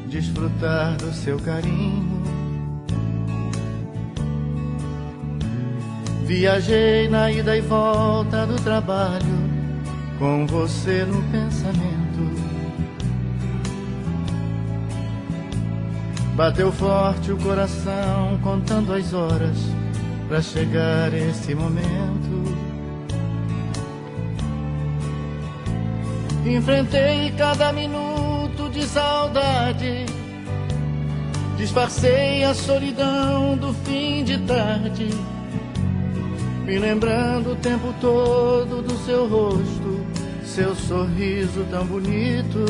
desfrutar 0.06 0.96
do 0.98 1.12
seu 1.12 1.36
carinho. 1.40 2.22
Viajei 6.24 7.08
na 7.08 7.28
ida 7.28 7.56
e 7.56 7.60
volta 7.60 8.46
do 8.46 8.54
trabalho 8.62 9.50
com 10.16 10.46
você 10.46 11.04
no 11.04 11.20
pensamento. 11.32 12.30
Bateu 16.36 16.70
forte 16.70 17.32
o 17.32 17.36
coração 17.36 18.38
contando 18.44 18.92
as 18.92 19.12
horas 19.12 19.58
para 20.28 20.40
chegar 20.40 21.12
esse 21.12 21.52
momento. 21.52 22.31
Enfrentei 26.44 27.30
cada 27.38 27.72
minuto 27.72 28.68
de 28.70 28.82
saudade. 28.82 30.06
Disfarcei 31.56 32.42
a 32.42 32.52
solidão 32.52 33.56
do 33.56 33.72
fim 33.72 34.24
de 34.24 34.38
tarde. 34.38 35.08
Me 36.64 36.78
lembrando 36.78 37.52
o 37.52 37.56
tempo 37.56 37.94
todo 38.00 38.82
do 38.82 38.96
seu 39.04 39.28
rosto, 39.28 40.04
seu 40.44 40.74
sorriso 40.74 41.64
tão 41.70 41.86
bonito. 41.86 42.64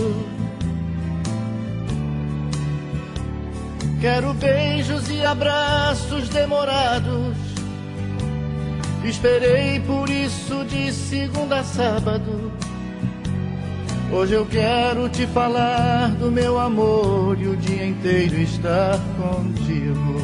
Quero 4.02 4.34
beijos 4.34 5.08
e 5.10 5.24
abraços 5.24 6.28
demorados. 6.28 7.36
Esperei 9.04 9.80
por 9.80 10.10
isso 10.10 10.64
de 10.64 10.92
segunda 10.92 11.60
a 11.60 11.64
sábado. 11.64 12.52
Hoje 14.12 14.34
eu 14.34 14.44
quero 14.44 15.08
te 15.08 15.26
falar 15.26 16.10
do 16.16 16.30
meu 16.30 16.58
amor 16.58 17.40
e 17.40 17.48
o 17.48 17.56
dia 17.56 17.86
inteiro 17.86 18.38
estar 18.42 18.98
contigo. 19.16 20.20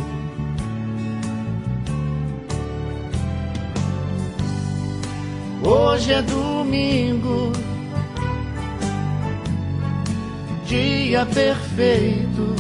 Hoje 5.63 6.13
é 6.13 6.21
domingo, 6.21 7.51
dia 10.67 11.25
perfeito 11.25 12.55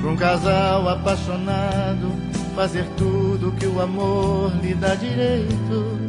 para 0.00 0.10
um 0.10 0.16
casal 0.16 0.88
apaixonado 0.88 2.10
fazer 2.56 2.86
tudo 2.96 3.52
que 3.52 3.66
o 3.66 3.82
amor 3.82 4.50
lhe 4.62 4.74
dá 4.74 4.94
direito. 4.94 6.03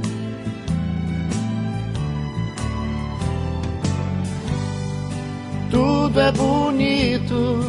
Tudo 5.76 6.21
é 6.21 6.32
bonito. 6.32 7.59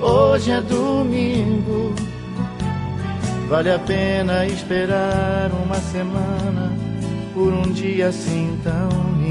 Hoje 0.00 0.50
é 0.50 0.62
domingo, 0.62 1.94
vale 3.46 3.70
a 3.70 3.78
pena 3.78 4.46
esperar 4.46 5.50
uma 5.52 5.76
semana 5.76 6.72
por 7.34 7.52
um 7.52 7.70
dia 7.70 8.08
assim 8.08 8.58
tão 8.64 8.88
lindo. 9.18 9.23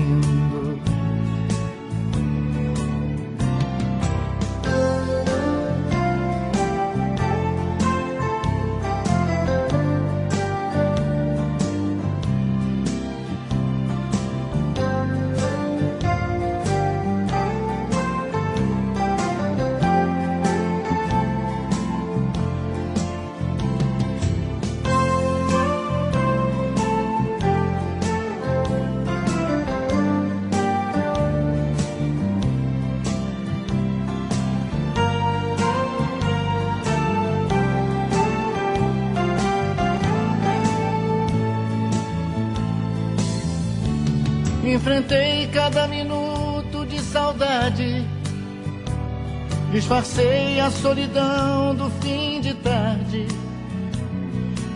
Disfarcei 49.73 50.59
a 50.59 50.69
solidão 50.69 51.73
do 51.73 51.89
fim 51.99 52.39
de 52.39 52.53
tarde. 52.53 53.25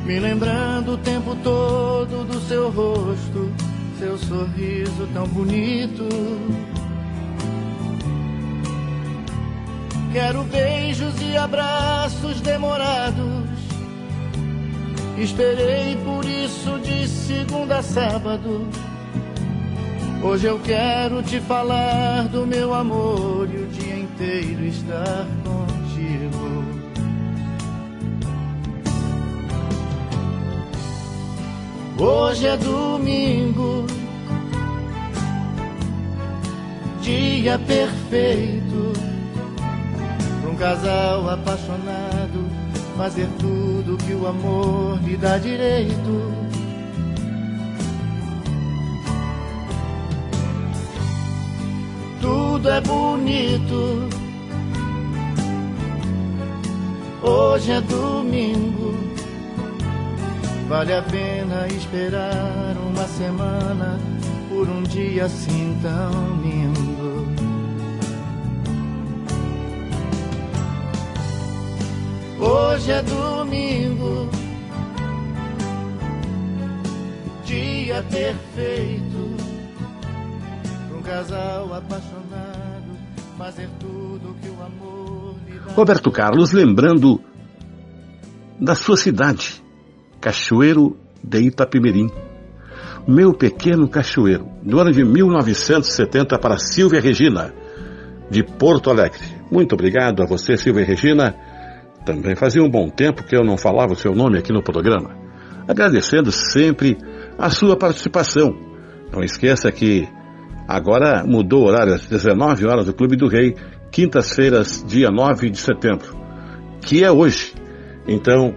Me 0.04 0.20
lembrando 0.20 0.94
o 0.94 0.98
tempo 0.98 1.36
todo 1.44 2.26
do 2.26 2.42
seu 2.48 2.72
rosto, 2.72 3.54
seu 4.00 4.18
sorriso 4.18 5.08
tão 5.14 5.28
bonito. 5.28 6.10
Quero 10.12 10.44
beijos 10.46 11.14
e 11.22 11.38
abraços 11.38 12.42
demorados. 12.42 13.46
Esperei 15.16 15.96
por 15.98 16.26
isso 16.26 16.80
de 16.80 17.08
segunda 17.08 17.78
a 17.78 17.84
sábado. 17.84 18.68
Hoje 20.24 20.48
eu 20.48 20.60
quero 20.60 21.22
te 21.22 21.40
falar 21.40 22.24
do 22.30 22.48
meu 22.48 22.74
amor 22.74 23.47
inteiro 24.18 24.66
estar 24.66 25.28
contigo. 25.44 26.66
Hoje 32.00 32.48
é 32.48 32.58
domingo, 32.58 33.86
dia 37.02 37.60
perfeito 37.60 38.94
para 40.42 40.50
um 40.50 40.56
casal 40.56 41.30
apaixonado 41.30 42.50
fazer 42.98 43.28
tudo 43.38 43.98
que 44.04 44.14
o 44.14 44.28
amor 44.28 45.00
lhe 45.04 45.16
dá 45.16 45.38
direito. 45.38 46.47
Tudo 52.58 52.70
é 52.72 52.82
bonito. 52.82 54.10
Hoje 57.22 57.72
é 57.72 57.82
domingo, 57.82 58.96
vale 60.68 60.94
a 60.94 61.02
pena 61.04 61.68
esperar 61.68 62.76
uma 62.78 63.08
semana 63.08 64.00
por 64.50 64.68
um 64.68 64.82
dia 64.84 65.26
assim 65.26 65.78
tão 65.84 66.42
lindo. 66.42 67.28
Hoje 72.40 72.92
é 72.92 73.02
domingo, 73.04 74.30
dia 77.46 78.04
perfeito 78.10 79.47
casal 81.08 81.74
apaixonado 81.74 82.98
fazer 83.38 83.70
tudo 83.80 84.36
que 84.42 84.50
o 84.50 84.62
amor 84.62 85.36
lhe 85.48 85.58
dá. 85.58 85.72
Roberto 85.72 86.12
Carlos 86.12 86.52
lembrando 86.52 87.22
da 88.60 88.76
sua 88.76 88.98
cidade, 88.98 89.64
Cachoeiro 90.20 90.98
de 91.24 91.40
Itapemirim. 91.40 92.10
Meu 93.08 93.34
pequeno 93.34 93.88
cachoeiro, 93.88 94.50
do 94.62 94.80
ano 94.82 94.92
de 94.92 95.06
1970 95.06 96.38
para 96.40 96.58
Silvia 96.58 97.00
Regina, 97.00 97.54
de 98.30 98.44
Porto 98.44 98.90
Alegre. 98.90 99.22
Muito 99.50 99.74
obrigado 99.74 100.22
a 100.22 100.26
você, 100.26 100.58
Silvia 100.58 100.84
Regina. 100.84 101.34
Também 102.06 102.36
fazia 102.36 102.62
um 102.62 102.70
bom 102.70 102.90
tempo 102.90 103.24
que 103.24 103.34
eu 103.34 103.46
não 103.46 103.58
falava 103.58 103.94
o 103.94 103.96
seu 103.96 104.14
nome 104.14 104.38
aqui 104.38 104.52
no 104.52 104.62
programa. 104.62 105.16
Agradecendo 105.66 106.34
sempre 106.34 106.98
a 107.38 107.50
sua 107.50 107.78
participação. 107.78 108.54
Não 109.14 109.24
esqueça 109.24 109.72
que 109.72 110.06
agora 110.68 111.24
mudou 111.26 111.64
o 111.64 111.68
horário 111.68 111.94
às 111.94 112.06
19 112.06 112.68
horas 112.68 112.86
do 112.86 112.94
Clube 112.94 113.16
do 113.16 113.28
Rei, 113.28 113.56
quintas-feiras, 113.92 114.84
dia 114.86 115.10
9 115.10 115.50
de 115.50 115.58
setembro, 115.58 116.16
que 116.82 117.04
é 117.04 117.12
hoje. 117.12 117.54
Então, 118.08 118.54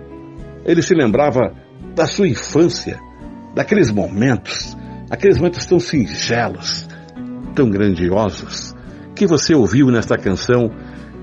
ele 0.64 0.82
se 0.82 0.94
lembrava 0.94 1.52
da 1.94 2.06
sua 2.06 2.28
infância, 2.28 2.98
daqueles 3.54 3.90
momentos, 3.90 4.76
aqueles 5.10 5.38
momentos 5.38 5.64
tão 5.66 5.78
singelos, 5.78 6.88
tão 7.54 7.70
grandiosos, 7.70 8.74
que 9.14 9.26
você 9.26 9.54
ouviu 9.54 9.86
nesta 9.86 10.16
canção 10.16 10.70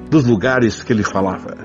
dos 0.10 0.26
lugares 0.26 0.84
que 0.84 0.94
ele 0.94 1.04
falava. 1.04 1.58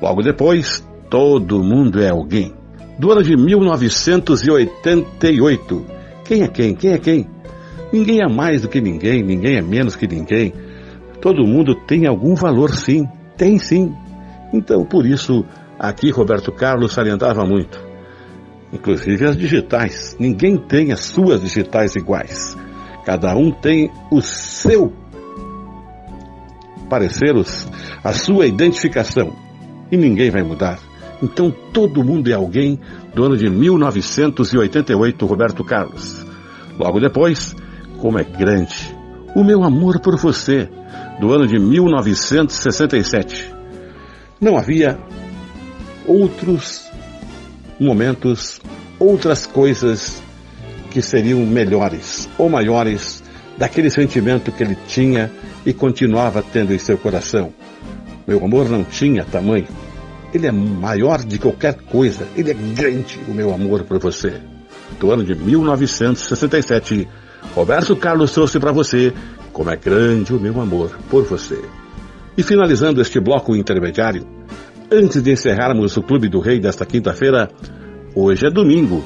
Logo 0.00 0.22
depois, 0.22 0.84
Todo 1.08 1.62
Mundo 1.62 2.02
é 2.02 2.10
Alguém, 2.10 2.52
do 2.98 3.12
ano 3.12 3.22
de 3.22 3.36
1988. 3.36 5.86
Quem 6.24 6.42
é 6.42 6.48
quem? 6.48 6.74
Quem 6.74 6.92
é 6.92 6.98
quem? 6.98 7.30
Ninguém 7.96 8.20
é 8.20 8.28
mais 8.28 8.60
do 8.60 8.68
que 8.68 8.78
ninguém, 8.78 9.22
ninguém 9.22 9.56
é 9.56 9.62
menos 9.62 9.96
que 9.96 10.06
ninguém. 10.06 10.52
Todo 11.18 11.46
mundo 11.46 11.74
tem 11.86 12.06
algum 12.06 12.34
valor, 12.34 12.74
sim. 12.74 13.08
Tem 13.38 13.58
sim. 13.58 13.90
Então, 14.52 14.84
por 14.84 15.06
isso, 15.06 15.46
aqui 15.78 16.10
Roberto 16.10 16.52
Carlos 16.52 16.92
salientava 16.92 17.46
muito. 17.46 17.82
Inclusive 18.70 19.24
as 19.24 19.34
digitais. 19.34 20.14
Ninguém 20.20 20.58
tem 20.58 20.92
as 20.92 21.06
suas 21.06 21.40
digitais 21.40 21.96
iguais. 21.96 22.54
Cada 23.06 23.34
um 23.34 23.50
tem 23.50 23.90
o 24.10 24.20
seu 24.20 24.92
parecer, 26.90 27.34
a 28.04 28.12
sua 28.12 28.46
identificação. 28.46 29.32
E 29.90 29.96
ninguém 29.96 30.30
vai 30.30 30.42
mudar. 30.42 30.78
Então 31.22 31.50
todo 31.72 32.04
mundo 32.04 32.28
é 32.28 32.34
alguém 32.34 32.78
do 33.14 33.24
ano 33.24 33.38
de 33.38 33.48
1988, 33.48 35.24
Roberto 35.24 35.64
Carlos. 35.64 36.26
Logo 36.78 37.00
depois, 37.00 37.56
como 38.00 38.18
é 38.18 38.24
grande 38.24 38.96
o 39.36 39.44
meu 39.44 39.62
amor 39.62 40.00
por 40.00 40.16
você, 40.16 40.66
do 41.20 41.30
ano 41.30 41.46
de 41.46 41.58
1967. 41.58 43.54
Não 44.40 44.56
havia 44.56 44.98
outros 46.06 46.90
momentos, 47.78 48.62
outras 48.98 49.44
coisas 49.44 50.22
que 50.90 51.02
seriam 51.02 51.40
melhores 51.40 52.26
ou 52.38 52.48
maiores 52.48 53.22
daquele 53.58 53.90
sentimento 53.90 54.50
que 54.50 54.62
ele 54.62 54.78
tinha 54.88 55.30
e 55.66 55.74
continuava 55.74 56.42
tendo 56.42 56.72
em 56.72 56.78
seu 56.78 56.96
coração. 56.96 57.52
Meu 58.26 58.42
amor 58.42 58.70
não 58.70 58.84
tinha 58.84 59.22
tamanho. 59.22 59.68
Ele 60.32 60.46
é 60.46 60.52
maior 60.52 61.22
de 61.22 61.38
qualquer 61.38 61.74
coisa. 61.74 62.26
Ele 62.34 62.52
é 62.52 62.54
grande, 62.54 63.20
o 63.28 63.34
meu 63.34 63.52
amor 63.52 63.84
por 63.84 63.98
você. 63.98 64.40
Do 64.98 65.12
ano 65.12 65.24
de 65.24 65.34
1967, 65.34 67.06
Roberto 67.54 67.96
Carlos 67.96 68.32
trouxe 68.32 68.58
para 68.58 68.72
você 68.72 69.12
como 69.52 69.70
é 69.70 69.76
grande 69.76 70.34
o 70.34 70.40
meu 70.40 70.60
amor 70.60 70.98
por 71.08 71.24
você. 71.24 71.60
E 72.36 72.42
finalizando 72.42 73.00
este 73.00 73.18
bloco 73.18 73.56
intermediário, 73.56 74.26
antes 74.92 75.22
de 75.22 75.32
encerrarmos 75.32 75.96
o 75.96 76.02
Clube 76.02 76.28
do 76.28 76.38
Rei 76.38 76.60
desta 76.60 76.84
quinta-feira, 76.84 77.48
hoje 78.14 78.46
é 78.46 78.50
domingo, 78.50 79.02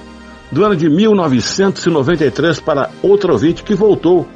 do 0.51 0.65
ano 0.65 0.75
de 0.75 0.89
1993 0.89 2.61
para 2.61 2.91
outro 3.03 3.33
ouvinte 3.33 3.63
que 3.63 3.75
voltou. 3.75 4.27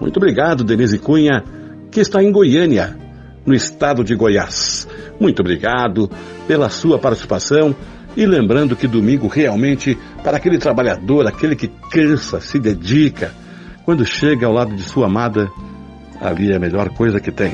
Muito 0.00 0.16
obrigado, 0.18 0.62
Denise 0.62 0.98
Cunha, 0.98 1.42
que 1.90 2.00
está 2.00 2.22
em 2.22 2.30
Goiânia, 2.30 2.96
no 3.44 3.52
estado 3.54 4.04
de 4.04 4.14
Goiás. 4.14 4.86
Muito 5.18 5.40
obrigado 5.40 6.08
pela 6.46 6.68
sua 6.68 6.98
participação 6.98 7.74
e 8.16 8.24
lembrando 8.24 8.74
que 8.74 8.86
domingo 8.86 9.28
realmente, 9.28 9.96
para 10.24 10.38
aquele 10.38 10.58
trabalhador, 10.58 11.26
aquele 11.26 11.54
que 11.54 11.68
cansa, 11.90 12.40
se 12.40 12.58
dedica, 12.58 13.32
quando 13.84 14.04
chega 14.06 14.46
ao 14.46 14.52
lado 14.52 14.74
de 14.74 14.82
sua 14.82 15.06
amada, 15.06 15.50
ali 16.20 16.50
é 16.50 16.56
a 16.56 16.58
melhor 16.58 16.88
coisa 16.90 17.20
que 17.20 17.30
tem. 17.30 17.52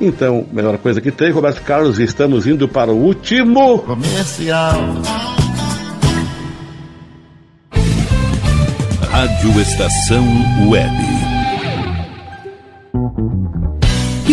Então, 0.00 0.46
melhor 0.52 0.78
coisa 0.78 1.00
que 1.00 1.10
tem, 1.10 1.30
Roberto 1.30 1.62
Carlos, 1.62 1.98
e 1.98 2.04
estamos 2.04 2.46
indo 2.46 2.66
para 2.66 2.90
o 2.90 2.96
último 2.96 3.80
comercial. 3.80 4.72
Rádio 9.10 9.60
Estação 9.60 10.24
Web. 10.70 11.20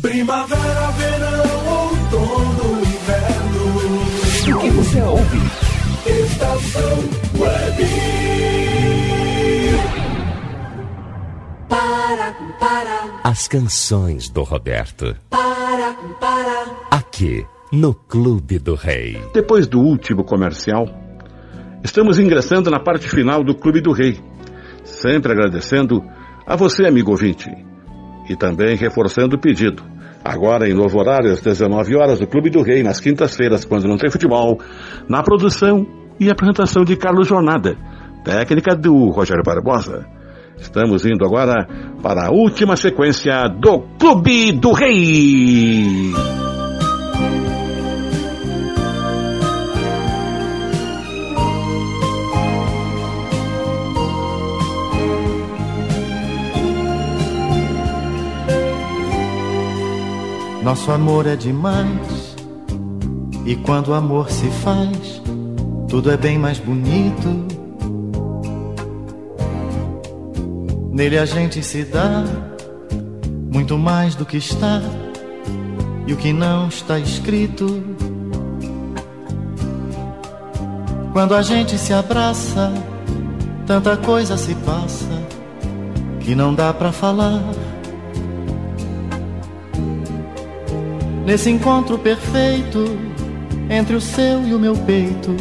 Primavera, 0.00 0.90
verão, 0.92 1.90
outono, 1.90 2.80
inverno. 2.80 3.52
Você 4.72 5.02
ouve 5.02 5.38
Estação 6.06 6.98
Web. 7.38 7.84
Para, 11.68 12.32
para, 12.58 13.20
As 13.22 13.46
canções 13.46 14.30
do 14.30 14.42
Roberto. 14.42 15.14
para, 15.28 15.92
para. 16.18 16.64
Aqui, 16.90 17.44
no 17.70 17.92
Clube 17.92 18.58
do 18.58 18.74
Rei. 18.74 19.22
Depois 19.34 19.66
do 19.66 19.80
último 19.80 20.24
comercial, 20.24 20.88
estamos 21.84 22.18
ingressando 22.18 22.70
na 22.70 22.80
parte 22.80 23.06
final 23.06 23.44
do 23.44 23.54
Clube 23.54 23.82
do 23.82 23.92
Rei. 23.92 24.18
Sempre 24.82 25.32
agradecendo 25.32 26.02
a 26.48 26.56
você, 26.56 26.86
amigo 26.86 27.10
ouvinte. 27.10 27.46
E 28.26 28.34
também 28.34 28.74
reforçando 28.74 29.36
o 29.36 29.38
pedido. 29.38 29.82
Agora 30.24 30.68
em 30.68 30.74
novo 30.74 30.98
horário, 30.98 31.30
às 31.30 31.42
19 31.42 31.94
horas, 31.94 32.18
do 32.18 32.26
Clube 32.26 32.48
do 32.48 32.62
Rei, 32.62 32.82
nas 32.82 32.98
quintas-feiras, 32.98 33.66
quando 33.66 33.86
não 33.86 33.98
tem 33.98 34.10
futebol, 34.10 34.58
na 35.08 35.22
produção 35.22 35.86
e 36.18 36.30
apresentação 36.30 36.84
de 36.84 36.96
Carlos 36.96 37.28
Jornada, 37.28 37.76
técnica 38.24 38.74
do 38.74 39.10
Rogério 39.10 39.42
Barbosa. 39.44 40.06
Estamos 40.56 41.04
indo 41.04 41.24
agora 41.24 41.68
para 42.02 42.28
a 42.28 42.30
última 42.30 42.76
sequência 42.76 43.46
do 43.48 43.80
Clube 43.98 44.52
do 44.52 44.72
Rei. 44.72 46.12
Nosso 60.68 60.92
amor 60.92 61.26
é 61.26 61.34
demais. 61.34 62.36
E 63.46 63.56
quando 63.56 63.88
o 63.88 63.94
amor 63.94 64.30
se 64.30 64.50
faz, 64.50 65.22
tudo 65.88 66.10
é 66.10 66.16
bem 66.18 66.38
mais 66.38 66.58
bonito. 66.58 67.26
Nele 70.92 71.16
a 71.16 71.24
gente 71.24 71.62
se 71.62 71.84
dá 71.84 72.22
muito 73.50 73.78
mais 73.78 74.14
do 74.14 74.26
que 74.26 74.36
está 74.36 74.82
e 76.06 76.12
o 76.12 76.18
que 76.18 76.34
não 76.34 76.68
está 76.68 76.98
escrito. 76.98 77.82
Quando 81.14 81.34
a 81.34 81.40
gente 81.40 81.78
se 81.78 81.94
abraça, 81.94 82.70
tanta 83.66 83.96
coisa 83.96 84.36
se 84.36 84.54
passa 84.56 85.08
que 86.20 86.34
não 86.34 86.54
dá 86.54 86.74
pra 86.74 86.92
falar. 86.92 87.57
Nesse 91.28 91.50
encontro 91.50 91.98
perfeito 91.98 92.98
entre 93.68 93.94
o 93.94 94.00
seu 94.00 94.42
e 94.48 94.54
o 94.54 94.58
meu 94.58 94.74
peito, 94.74 95.36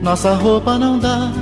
nossa 0.00 0.32
roupa 0.32 0.78
não 0.78 0.96
dá. 0.96 1.32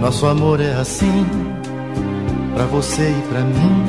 Nosso 0.00 0.24
amor 0.24 0.62
é 0.62 0.72
assim, 0.72 1.26
pra 2.54 2.64
você 2.64 3.02
e 3.02 3.22
pra 3.28 3.40
mim, 3.42 3.84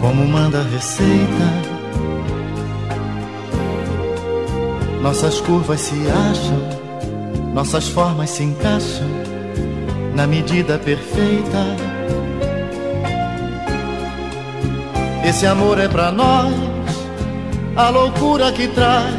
como 0.00 0.26
manda 0.26 0.58
a 0.58 0.64
receita. 0.64 1.46
Nossas 5.00 5.40
curvas 5.42 5.80
se 5.80 5.94
acham, 6.10 7.54
nossas 7.54 7.86
formas 7.86 8.30
se 8.30 8.42
encaixam 8.42 9.06
na 10.16 10.26
medida 10.26 10.76
perfeita. 10.76 11.91
Esse 15.32 15.46
amor 15.46 15.80
é 15.80 15.88
pra 15.88 16.12
nós, 16.12 16.52
a 17.74 17.88
loucura 17.88 18.52
que 18.52 18.68
traz 18.68 19.14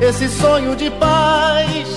esse 0.00 0.28
sonho 0.28 0.74
de 0.74 0.90
paz. 0.90 1.88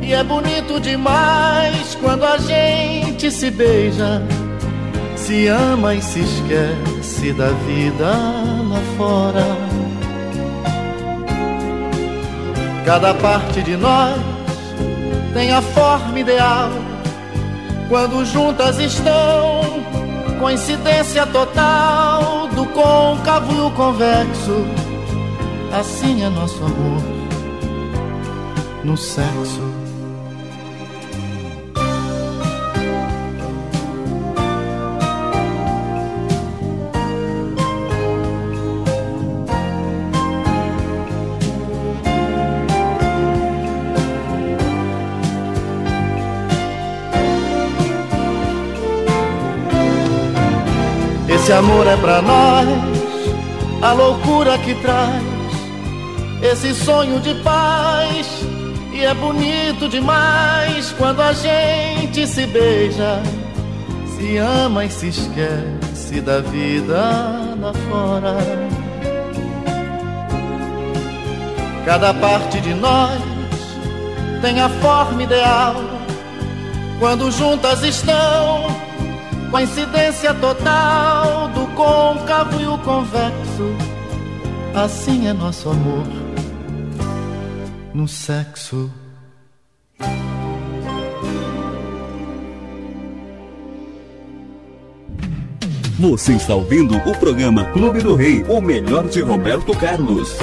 E 0.00 0.14
é 0.14 0.22
bonito 0.22 0.78
demais 0.78 1.96
quando 2.00 2.24
a 2.24 2.38
gente 2.38 3.32
se 3.32 3.50
beija, 3.50 4.22
se 5.16 5.48
ama 5.48 5.96
e 5.96 6.00
se 6.00 6.20
esquece 6.20 7.32
da 7.32 7.48
vida 7.66 8.12
lá 8.12 8.80
fora. 8.96 9.44
Cada 12.84 13.12
parte 13.14 13.60
de 13.60 13.76
nós 13.76 14.20
tem 15.34 15.52
a 15.52 15.60
forma 15.60 16.20
ideal 16.20 16.70
quando 17.88 18.24
juntas 18.24 18.78
estão 18.78 19.66
coincidência 20.38 21.26
total 21.26 22.48
do 22.48 22.66
côncavo 22.66 23.52
e 23.54 23.60
o 23.60 23.70
convexo. 23.72 24.66
Assim 25.72 26.22
é 26.22 26.28
nosso 26.28 26.64
amor 26.64 27.02
no 28.84 28.96
sexo. 28.96 29.75
Esse 51.46 51.52
amor 51.52 51.86
é 51.86 51.96
pra 51.98 52.20
nós, 52.20 52.66
a 53.80 53.92
loucura 53.92 54.58
que 54.58 54.74
traz 54.82 55.22
esse 56.42 56.74
sonho 56.74 57.20
de 57.20 57.36
paz. 57.36 58.26
E 58.92 59.04
é 59.04 59.14
bonito 59.14 59.88
demais 59.88 60.92
quando 60.98 61.20
a 61.20 61.32
gente 61.32 62.26
se 62.26 62.48
beija, 62.48 63.22
se 64.16 64.38
ama 64.38 64.86
e 64.86 64.90
se 64.90 65.06
esquece 65.06 66.20
da 66.20 66.40
vida 66.40 67.00
lá 67.60 67.72
fora. 67.88 68.38
Cada 71.84 72.12
parte 72.12 72.60
de 72.60 72.74
nós 72.74 73.22
tem 74.42 74.60
a 74.60 74.68
forma 74.68 75.22
ideal 75.22 75.76
quando 76.98 77.30
juntas 77.30 77.84
estão 77.84 78.85
coincidência 79.50 80.34
total 80.34 81.48
do 81.48 81.66
côncavo 81.74 82.60
e 82.60 82.66
o 82.66 82.78
convexo. 82.78 83.76
Assim 84.74 85.26
é 85.26 85.32
nosso 85.32 85.70
amor 85.70 86.06
no 87.94 88.06
sexo. 88.06 88.90
Você 95.98 96.34
está 96.34 96.54
ouvindo 96.54 96.94
o 96.94 97.18
programa 97.18 97.64
Clube 97.72 98.00
do 98.02 98.14
Rei, 98.14 98.44
o 98.48 98.60
melhor 98.60 99.08
de 99.08 99.22
Roberto 99.22 99.74
Carlos. 99.78 100.36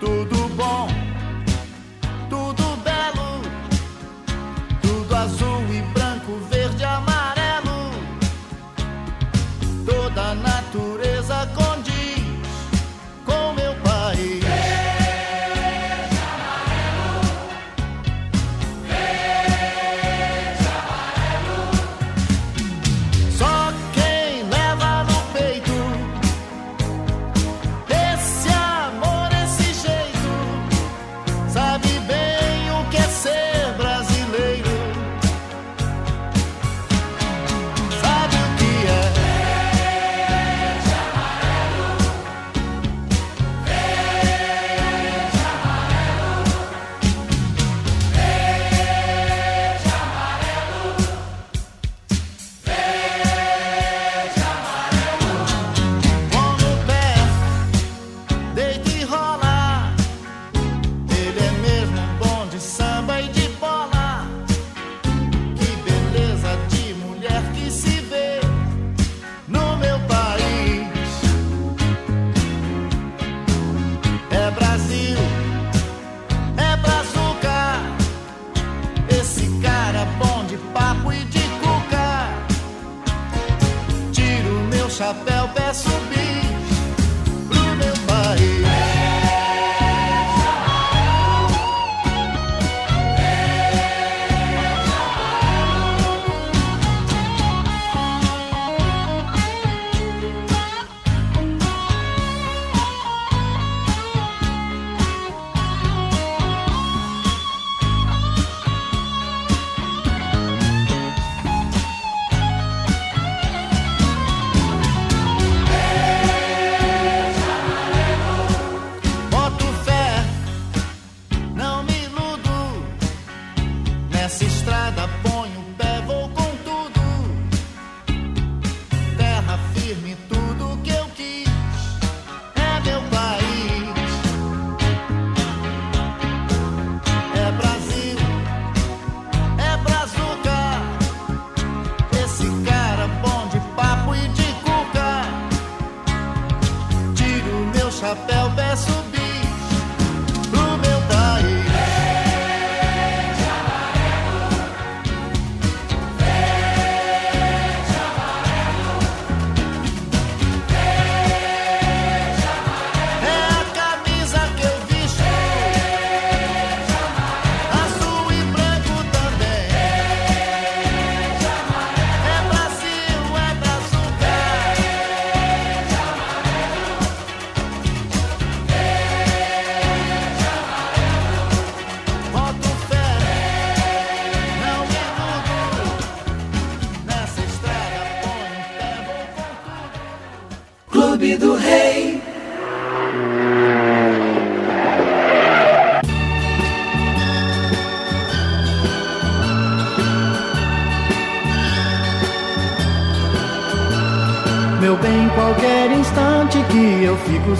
tudo 0.00 0.48
bom. 0.56 0.99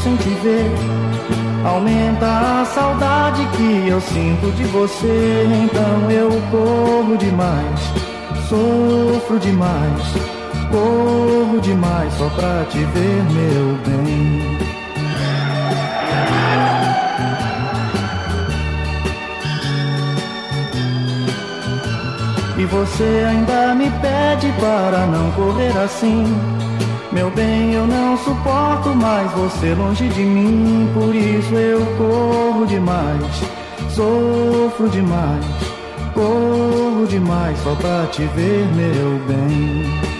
Sem 0.03 0.17
te 0.17 0.31
ver, 0.43 0.71
aumenta 1.65 2.61
a 2.61 2.65
saudade 2.65 3.47
que 3.57 3.89
eu 3.89 4.01
sinto 4.01 4.51
de 4.53 4.65
você. 4.65 5.47
Então 5.65 6.11
eu 6.11 6.31
corro 6.51 7.17
demais, 7.19 7.81
sofro 8.49 9.39
demais, 9.39 10.03
corro 10.71 11.61
demais 11.61 12.13
só 12.15 12.29
pra 12.31 12.65
te 12.71 12.79
ver, 12.79 13.25
meu 13.33 13.77
bem. 13.87 14.59
E 22.59 22.67
você 22.67 23.25
ainda 23.27 23.75
me 23.75 23.91
pede 23.91 24.53
para 24.61 25.07
não 25.07 25.31
correr 25.33 25.77
assim. 25.79 26.60
Meu 27.13 27.29
bem, 27.33 27.73
eu 27.73 27.89
não 27.89 28.17
suporto 28.19 28.95
mais 28.95 29.31
você 29.33 29.75
longe 29.75 30.09
de 30.09 30.23
mim. 30.23 30.89
Por 30.95 31.13
isso 31.15 31.55
eu 31.55 31.85
corro 31.97 32.65
demais, 32.67 33.43
sofro 33.91 34.89
demais, 34.89 35.45
corro 36.15 37.07
demais 37.09 37.59
só 37.65 37.75
pra 37.75 38.07
te 38.13 38.23
ver, 38.27 38.65
meu 38.77 39.19
bem. 39.27 40.11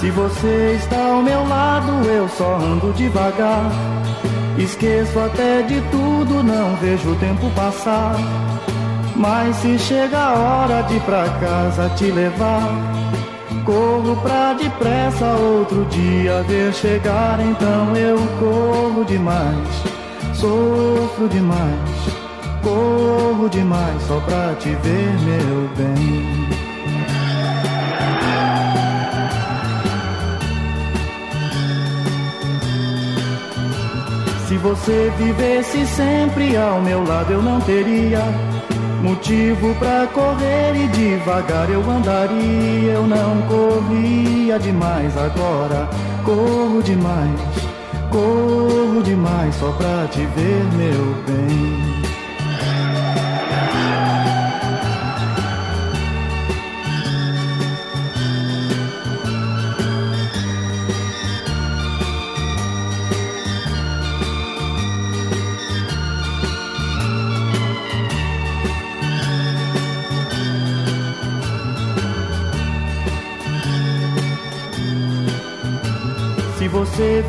Se 0.00 0.10
você 0.10 0.78
está 0.80 1.10
ao 1.10 1.22
meu 1.22 1.46
lado, 1.46 1.92
eu 2.08 2.28
só 2.30 2.56
ando 2.56 2.92
devagar. 2.94 3.70
Esqueço 4.58 5.18
até 5.20 5.62
de 5.62 5.80
tudo, 5.90 6.42
não 6.42 6.74
vejo 6.76 7.10
o 7.10 7.16
tempo 7.16 7.50
passar. 7.50 8.16
Mas 9.22 9.54
se 9.54 9.78
chega 9.78 10.18
a 10.18 10.32
hora 10.34 10.82
de 10.82 10.98
pra 10.98 11.28
casa 11.38 11.88
te 11.90 12.10
levar, 12.10 12.68
corro 13.64 14.16
pra 14.20 14.52
depressa 14.54 15.24
outro 15.34 15.84
dia 15.84 16.42
ver 16.48 16.74
chegar. 16.74 17.38
Então 17.38 17.94
eu 17.94 18.18
corro 18.40 19.04
demais, 19.04 19.68
sofro 20.34 21.28
demais, 21.28 21.70
corro 22.64 23.48
demais 23.48 24.02
só 24.08 24.18
pra 24.22 24.56
te 24.56 24.70
ver, 24.70 25.16
meu 25.20 25.68
bem. 25.76 26.48
Se 34.48 34.58
você 34.58 35.12
vivesse 35.16 35.86
sempre 35.86 36.56
ao 36.56 36.80
meu 36.82 37.06
lado, 37.06 37.34
eu 37.34 37.40
não 37.40 37.60
teria 37.60 38.51
motivo 39.02 39.74
pra 39.74 40.06
correr 40.06 40.74
e 40.76 40.88
devagar 40.88 41.68
eu 41.68 41.82
andaria. 41.90 42.92
Eu 42.92 43.06
não 43.06 43.42
corria 43.42 44.58
demais 44.58 45.16
agora, 45.16 45.88
corro 46.24 46.82
demais, 46.82 47.40
corro 48.10 49.02
demais 49.02 49.54
só 49.56 49.72
pra 49.72 50.06
te 50.08 50.20
ver, 50.20 50.64
meu 50.76 51.14
bem. 51.26 51.91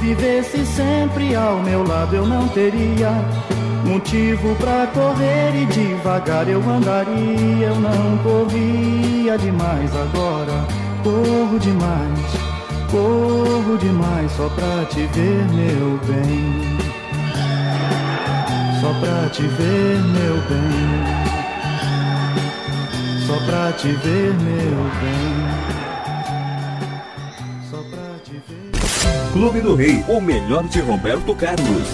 Vivesse 0.03 0.65
sempre 0.65 1.33
ao 1.33 1.61
meu 1.61 1.87
lado, 1.87 2.13
eu 2.13 2.27
não 2.27 2.45
teria 2.49 3.09
motivo 3.85 4.53
pra 4.55 4.85
correr 4.87 5.55
e 5.55 5.65
devagar 5.65 6.47
eu 6.49 6.61
andaria. 6.69 7.67
Eu 7.67 7.75
não 7.79 8.17
corria 8.17 9.37
demais 9.37 9.89
agora, 9.95 10.65
corro 11.03 11.57
demais, 11.57 12.19
corro 12.91 13.77
demais 13.77 14.29
só 14.33 14.49
pra 14.49 14.83
te 14.85 15.07
ver, 15.13 15.47
meu 15.53 15.97
bem. 16.05 16.77
Só 18.81 18.93
pra 18.99 19.29
te 19.29 19.43
ver, 19.43 20.01
meu 20.01 20.35
bem. 20.49 21.23
Só 23.25 23.37
pra 23.45 23.71
te 23.71 23.87
ver, 23.87 24.33
meu 24.41 24.83
bem. 24.99 25.72
Clube 29.33 29.61
do 29.61 29.73
Rei, 29.73 30.05
o 30.07 30.21
melhor 30.21 30.63
de 30.65 30.79
Roberto 30.79 31.33
Carlos. 31.33 31.87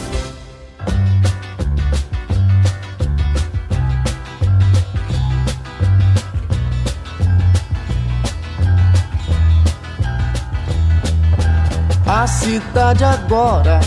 A 12.06 12.28
cidade 12.28 13.06
agora, 13.06 13.80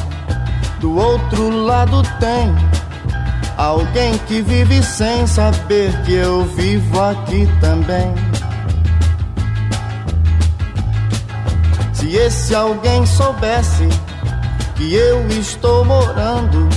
do 0.81 0.97
outro 0.97 1.51
lado 1.51 2.03
tem 2.19 2.55
alguém 3.59 4.17
que 4.27 4.41
vive 4.41 4.83
sem 4.83 5.27
saber 5.27 5.93
que 6.05 6.15
eu 6.15 6.47
vivo 6.47 7.03
aqui 7.03 7.47
também. 7.61 8.22
Se 12.13 12.19
esse 12.19 12.55
alguém 12.55 13.07
soubesse 13.07 13.89
que 14.77 14.95
eu 14.95 15.27
estou 15.29 15.83
morando 15.83 16.69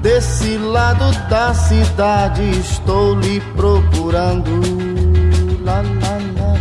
desse 0.00 0.58
lado 0.58 1.12
da 1.28 1.54
cidade, 1.54 2.42
estou 2.58 3.14
lhe 3.20 3.40
procurando. 3.54 4.50
Lá, 5.64 5.76
lá, 5.76 6.18
lá. 6.34 6.54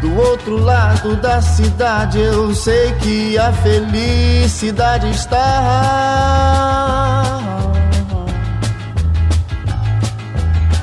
Do 0.00 0.16
outro 0.16 0.56
lado 0.56 1.16
da 1.16 1.42
cidade, 1.42 2.18
eu 2.18 2.54
sei 2.54 2.92
que 2.92 3.36
a 3.36 3.52
felicidade 3.52 5.10
está. 5.10 7.03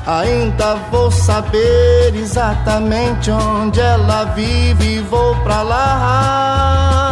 Ainda 0.06 0.76
vou 0.90 1.12
saber 1.12 2.16
exatamente 2.16 3.30
onde 3.30 3.80
ela 3.80 4.26
vive 4.34 4.96
e 4.96 5.00
vou 5.00 5.36
pra 5.44 5.62
lá. 5.62 7.12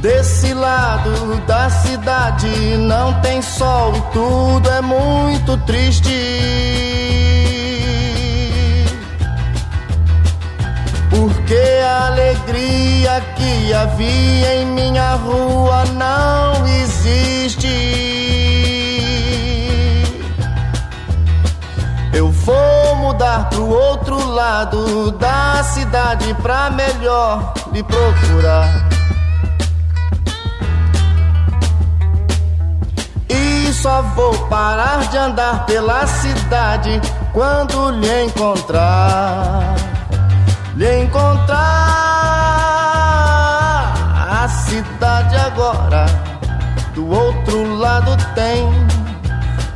Desse 0.00 0.54
lado 0.54 1.40
da 1.46 1.68
cidade 1.68 2.76
não 2.78 3.20
tem 3.20 3.42
sol 3.42 3.94
e 3.96 4.00
tudo 4.12 4.70
é 4.70 4.80
muito 4.80 5.56
triste. 5.64 6.10
Porque 11.10 11.62
a 11.86 12.06
alegria 12.06 13.22
que 13.36 13.72
havia 13.72 14.56
em 14.56 14.66
minha 14.66 15.14
rua 15.14 15.84
não 15.94 16.66
existe. 16.66 18.13
Vou 22.44 22.96
mudar 22.96 23.48
pro 23.48 23.66
outro 23.68 24.22
lado 24.28 25.10
da 25.12 25.64
cidade 25.64 26.34
pra 26.34 26.70
melhor 26.70 27.54
lhe 27.72 27.82
procurar. 27.82 28.88
E 33.28 33.72
só 33.72 34.02
vou 34.14 34.32
parar 34.48 35.08
de 35.08 35.16
andar 35.16 35.64
pela 35.64 36.06
cidade 36.06 37.00
quando 37.32 37.90
lhe 37.90 38.24
encontrar. 38.24 39.74
Lhe 40.76 41.02
encontrar 41.02 41.54
a 44.42 44.48
cidade 44.48 45.36
agora 45.36 46.06
do 46.94 47.08
outro 47.08 47.74
lado 47.76 48.16
tem 48.34 48.83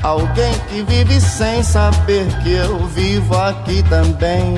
Alguém 0.08 0.54
que 0.70 0.82
vive 0.84 1.20
sem 1.20 1.62
saber 1.62 2.26
que 2.42 2.52
eu 2.52 2.78
vivo 2.86 3.36
aqui 3.36 3.82
também. 3.90 4.54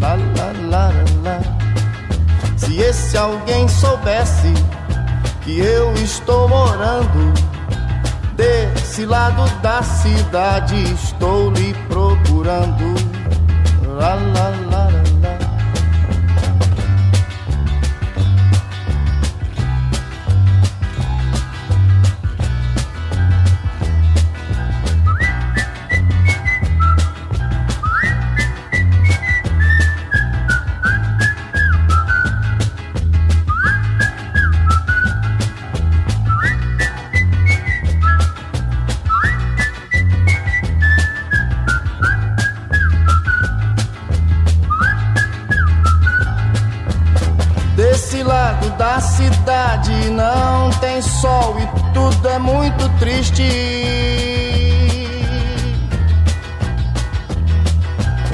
Lá, 0.00 0.14
lá, 0.70 0.90
lá. 1.22 1.38
Se 2.56 2.78
esse 2.78 3.18
alguém 3.18 3.68
soubesse 3.68 4.54
que 5.42 5.60
eu 5.60 5.92
estou 5.96 6.48
morando 6.48 7.34
desse 8.34 9.04
lado 9.04 9.44
da 9.60 9.82
cidade, 9.82 10.82
estou 10.94 11.50
lhe 11.50 11.74
procurando. 11.90 12.94
Lá, 13.86 14.14
lá, 14.14 14.48
lá, 14.70 14.86
lá. 14.86 15.01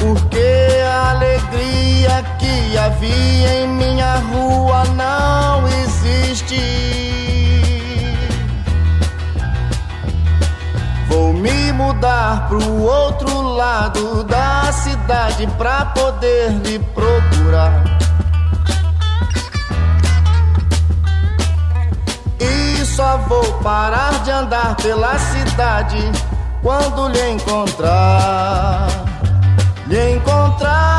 Porque 0.00 0.82
a 0.82 1.10
alegria 1.10 2.24
que 2.38 2.78
havia 2.78 3.64
em 3.64 3.68
minha 3.68 4.16
rua 4.16 4.84
não 4.96 5.68
existe. 5.68 6.58
Vou 11.08 11.34
me 11.34 11.70
mudar 11.72 12.48
pro 12.48 12.82
outro 12.82 13.42
lado 13.42 14.24
da 14.24 14.72
cidade 14.72 15.46
pra 15.58 15.84
poder 15.84 16.50
lhe 16.64 16.78
procurar. 16.78 17.87
Só 22.98 23.16
vou 23.28 23.44
parar 23.60 24.24
de 24.24 24.30
andar 24.32 24.74
pela 24.74 25.16
cidade 25.20 25.98
quando 26.60 27.06
lhe 27.06 27.30
encontrar. 27.30 28.88
Lhe 29.86 30.16
encontrar. 30.16 30.98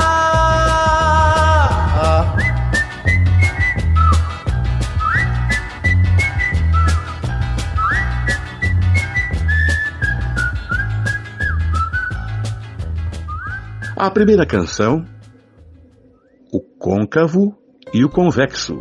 A 13.97 14.09
primeira 14.09 14.45
canção, 14.45 15.05
O 16.53 16.61
Côncavo 16.61 17.53
e 17.93 18.05
o 18.05 18.09
Convexo, 18.09 18.79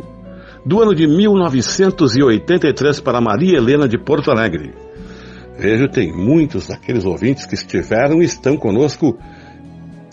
do 0.69 0.83
ano 0.83 0.93
de 0.93 1.07
1983 1.07 3.01
para 3.01 3.19
Maria 3.19 3.57
Helena 3.57 3.87
de 3.87 3.97
Porto 3.97 4.29
Alegre. 4.29 4.71
Vejo, 5.57 5.87
tem 5.87 6.13
muitos 6.13 6.67
daqueles 6.67 7.05
ouvintes 7.05 7.47
que 7.47 7.55
estiveram 7.55 8.21
e 8.21 8.25
estão 8.25 8.55
conosco 8.55 9.17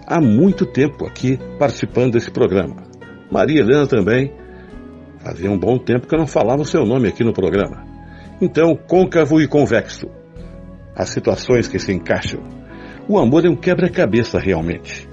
há 0.07 0.19
muito 0.19 0.65
tempo 0.65 1.05
aqui 1.05 1.39
participando 1.59 2.13
desse 2.15 2.31
programa. 2.31 2.77
Maria 3.31 3.61
Helena 3.61 3.87
também, 3.87 4.33
fazia 5.19 5.51
um 5.51 5.59
bom 5.59 5.77
tempo 5.77 6.07
que 6.07 6.15
eu 6.15 6.21
não 6.21 6.27
falava 6.27 6.63
o 6.63 6.65
seu 6.65 6.87
nome 6.87 7.09
aqui 7.09 7.23
no 7.23 7.35
programa. 7.35 7.85
Então, 8.41 8.75
côncavo 8.75 9.43
e 9.43 9.47
convexo. 9.47 10.07
As 10.95 11.11
situações 11.11 11.69
que 11.69 11.79
se 11.79 11.93
encaixam. 11.93 12.41
O 13.07 13.19
amor 13.19 13.45
é 13.45 13.51
um 13.51 13.57
quebra-cabeça 13.57 14.39
realmente. 14.39 15.07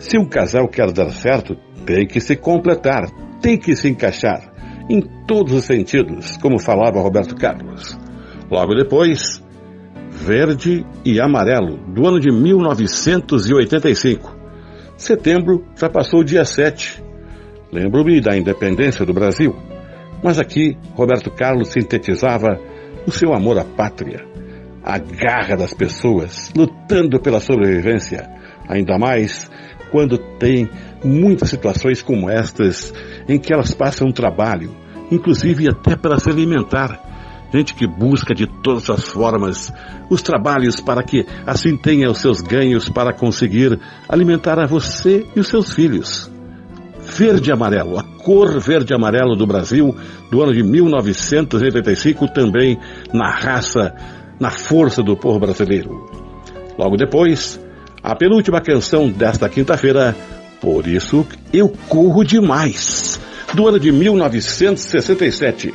Se 0.00 0.18
um 0.18 0.24
casal 0.24 0.66
quer 0.66 0.90
dar 0.90 1.10
certo, 1.10 1.54
tem 1.86 2.08
que 2.08 2.20
se 2.20 2.34
completar, 2.34 3.08
tem 3.40 3.56
que 3.56 3.76
se 3.76 3.88
encaixar, 3.88 4.49
em 4.90 5.00
todos 5.00 5.54
os 5.54 5.64
sentidos, 5.64 6.36
como 6.38 6.58
falava 6.58 7.00
Roberto 7.00 7.36
Carlos. 7.36 7.96
Logo 8.50 8.74
depois, 8.74 9.40
Verde 10.10 10.84
e 11.04 11.20
Amarelo, 11.20 11.76
do 11.94 12.08
ano 12.08 12.18
de 12.18 12.32
1985. 12.32 14.36
Setembro 14.96 15.64
já 15.76 15.88
passou 15.88 16.20
o 16.20 16.24
dia 16.24 16.44
7. 16.44 17.00
Lembro-me 17.72 18.20
da 18.20 18.36
independência 18.36 19.06
do 19.06 19.14
Brasil. 19.14 19.54
Mas 20.24 20.40
aqui, 20.40 20.76
Roberto 20.94 21.30
Carlos 21.30 21.68
sintetizava 21.68 22.58
o 23.06 23.12
seu 23.12 23.32
amor 23.32 23.58
à 23.58 23.64
pátria, 23.64 24.26
a 24.82 24.98
garra 24.98 25.56
das 25.56 25.72
pessoas 25.72 26.52
lutando 26.54 27.20
pela 27.20 27.38
sobrevivência, 27.38 28.28
ainda 28.68 28.98
mais 28.98 29.48
quando 29.90 30.18
tem 30.38 30.68
muitas 31.04 31.50
situações 31.50 32.02
como 32.02 32.28
estas 32.28 32.92
em 33.30 33.38
que 33.38 33.52
elas 33.52 33.72
passam 33.72 34.10
trabalho, 34.10 34.70
inclusive 35.10 35.68
até 35.68 35.96
para 35.96 36.18
se 36.18 36.28
alimentar. 36.28 37.08
Gente 37.52 37.74
que 37.74 37.86
busca 37.86 38.34
de 38.34 38.46
todas 38.46 38.88
as 38.90 39.08
formas 39.08 39.72
os 40.08 40.22
trabalhos 40.22 40.80
para 40.80 41.02
que 41.02 41.26
assim 41.46 41.76
tenha 41.76 42.10
os 42.10 42.18
seus 42.18 42.40
ganhos 42.40 42.88
para 42.88 43.12
conseguir 43.12 43.78
alimentar 44.08 44.58
a 44.58 44.66
você 44.66 45.26
e 45.34 45.40
os 45.40 45.48
seus 45.48 45.72
filhos. 45.72 46.30
Verde 47.00 47.50
amarelo, 47.50 47.98
a 47.98 48.04
cor 48.04 48.60
verde 48.60 48.94
amarelo 48.94 49.34
do 49.34 49.46
Brasil, 49.46 49.96
do 50.30 50.42
ano 50.42 50.52
de 50.52 50.62
1985, 50.62 52.28
também 52.28 52.78
na 53.12 53.30
raça 53.30 53.94
na 54.40 54.50
força 54.50 55.02
do 55.02 55.16
povo 55.16 55.38
brasileiro. 55.38 56.08
Logo 56.78 56.96
depois, 56.96 57.60
a 58.02 58.16
penúltima 58.16 58.60
canção 58.62 59.10
desta 59.10 59.48
quinta-feira, 59.50 60.16
Por 60.60 60.86
isso 60.86 61.26
eu 61.52 61.72
corro 61.88 62.24
demais, 62.24 63.18
do 63.54 63.66
ano 63.66 63.80
de 63.80 63.90
1967. 63.90 65.72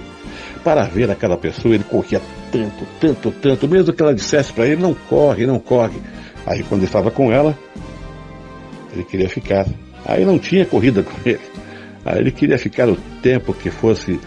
Para 0.64 0.84
ver 0.84 1.12
aquela 1.12 1.38
pessoa, 1.38 1.76
ele 1.76 1.84
corria 1.84 2.22
tanto, 2.52 2.88
tanto, 3.00 3.32
tanto, 3.32 3.68
mesmo 3.68 3.94
que 3.94 4.02
ela 4.02 4.14
dissesse 4.14 4.52
para 4.54 4.66
ele: 4.66 4.82
não 4.82 4.94
corre, 4.94 5.46
não 5.46 5.60
corre. 5.60 6.00
Aí, 6.46 6.64
quando 6.64 6.82
ele 6.82 6.88
estava 6.88 7.12
com 7.12 7.32
ela, 7.32 7.58
ele 8.94 9.04
queria 9.04 9.30
ficar. 9.30 9.66
Aí 10.06 10.24
não 10.24 10.38
tinha 10.40 10.66
corrida 10.66 11.04
com 11.04 11.14
ele. 11.28 11.42
Aí 12.06 12.20
ele 12.20 12.32
queria 12.32 12.58
ficar 12.58 12.88
o 12.88 12.96
tempo 13.22 13.54
que 13.54 13.72
fosse 13.72 14.20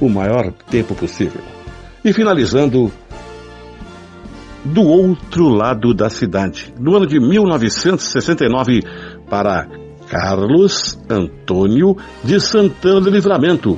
o 0.00 0.08
maior 0.08 0.52
tempo 0.70 0.94
possível. 0.94 1.40
E 2.04 2.12
finalizando 2.12 2.92
do 4.64 4.82
outro 4.82 5.48
lado 5.48 5.94
da 5.94 6.08
cidade, 6.08 6.72
no 6.78 6.96
ano 6.96 7.06
de 7.06 7.18
1969, 7.18 8.82
para 9.28 9.68
Carlos 10.14 10.96
Antônio 11.10 11.96
de 12.22 12.38
Santana 12.38 13.00
do 13.00 13.10
Livramento. 13.10 13.76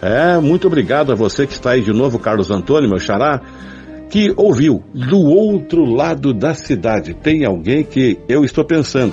É, 0.00 0.38
muito 0.38 0.66
obrigado 0.66 1.12
a 1.12 1.14
você 1.14 1.46
que 1.46 1.52
está 1.52 1.72
aí 1.72 1.82
de 1.82 1.92
novo, 1.92 2.18
Carlos 2.18 2.50
Antônio, 2.50 2.88
meu 2.88 2.98
xará, 2.98 3.38
que 4.08 4.32
ouviu 4.34 4.82
do 4.94 5.18
outro 5.18 5.84
lado 5.84 6.32
da 6.32 6.54
cidade. 6.54 7.12
Tem 7.12 7.44
alguém 7.44 7.84
que 7.84 8.18
eu 8.26 8.46
estou 8.46 8.64
pensando. 8.64 9.12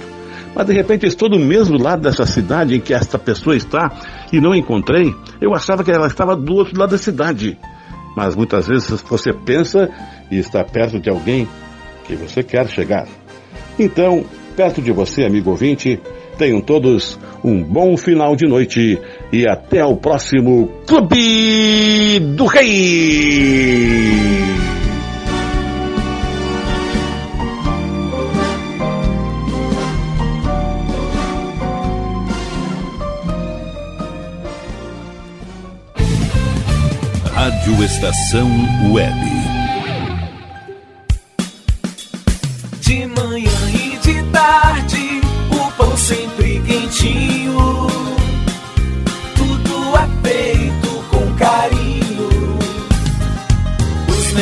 Mas 0.56 0.66
de 0.66 0.72
repente 0.72 1.06
estou 1.06 1.28
do 1.28 1.38
mesmo 1.38 1.78
lado 1.78 2.04
dessa 2.04 2.26
cidade 2.26 2.74
em 2.74 2.80
que 2.80 2.94
esta 2.94 3.20
pessoa 3.20 3.54
está 3.54 3.92
e 4.32 4.40
não 4.40 4.56
encontrei. 4.56 5.14
Eu 5.42 5.54
achava 5.54 5.84
que 5.84 5.92
ela 5.92 6.08
estava 6.08 6.38
do 6.38 6.54
outro 6.54 6.80
lado 6.80 6.92
da 6.92 6.98
cidade. 6.98 7.60
Mas 8.16 8.34
muitas 8.34 8.70
vezes 8.70 8.90
você 9.02 9.34
pensa 9.34 9.90
e 10.32 10.38
está 10.38 10.64
perto 10.64 11.02
de 11.02 11.10
alguém 11.10 11.50
que 12.06 12.16
você 12.16 12.42
quer 12.42 12.66
chegar. 12.70 13.10
Então, 13.78 14.24
perto 14.56 14.82
de 14.82 14.94
você, 14.94 15.26
amigo 15.26 15.50
ouvinte, 15.50 16.00
tenham 16.42 16.60
todos 16.60 17.20
um 17.44 17.62
bom 17.62 17.96
final 17.96 18.36
de 18.36 18.48
noite 18.48 19.00
e 19.32 19.48
até 19.48 19.86
o 19.86 19.96
próximo 19.96 20.68
Clube 20.88 22.20
do 22.36 22.48
Rei! 22.48 24.02
Rádio 37.36 37.84
Estação 37.84 38.50
Web. 38.92 39.51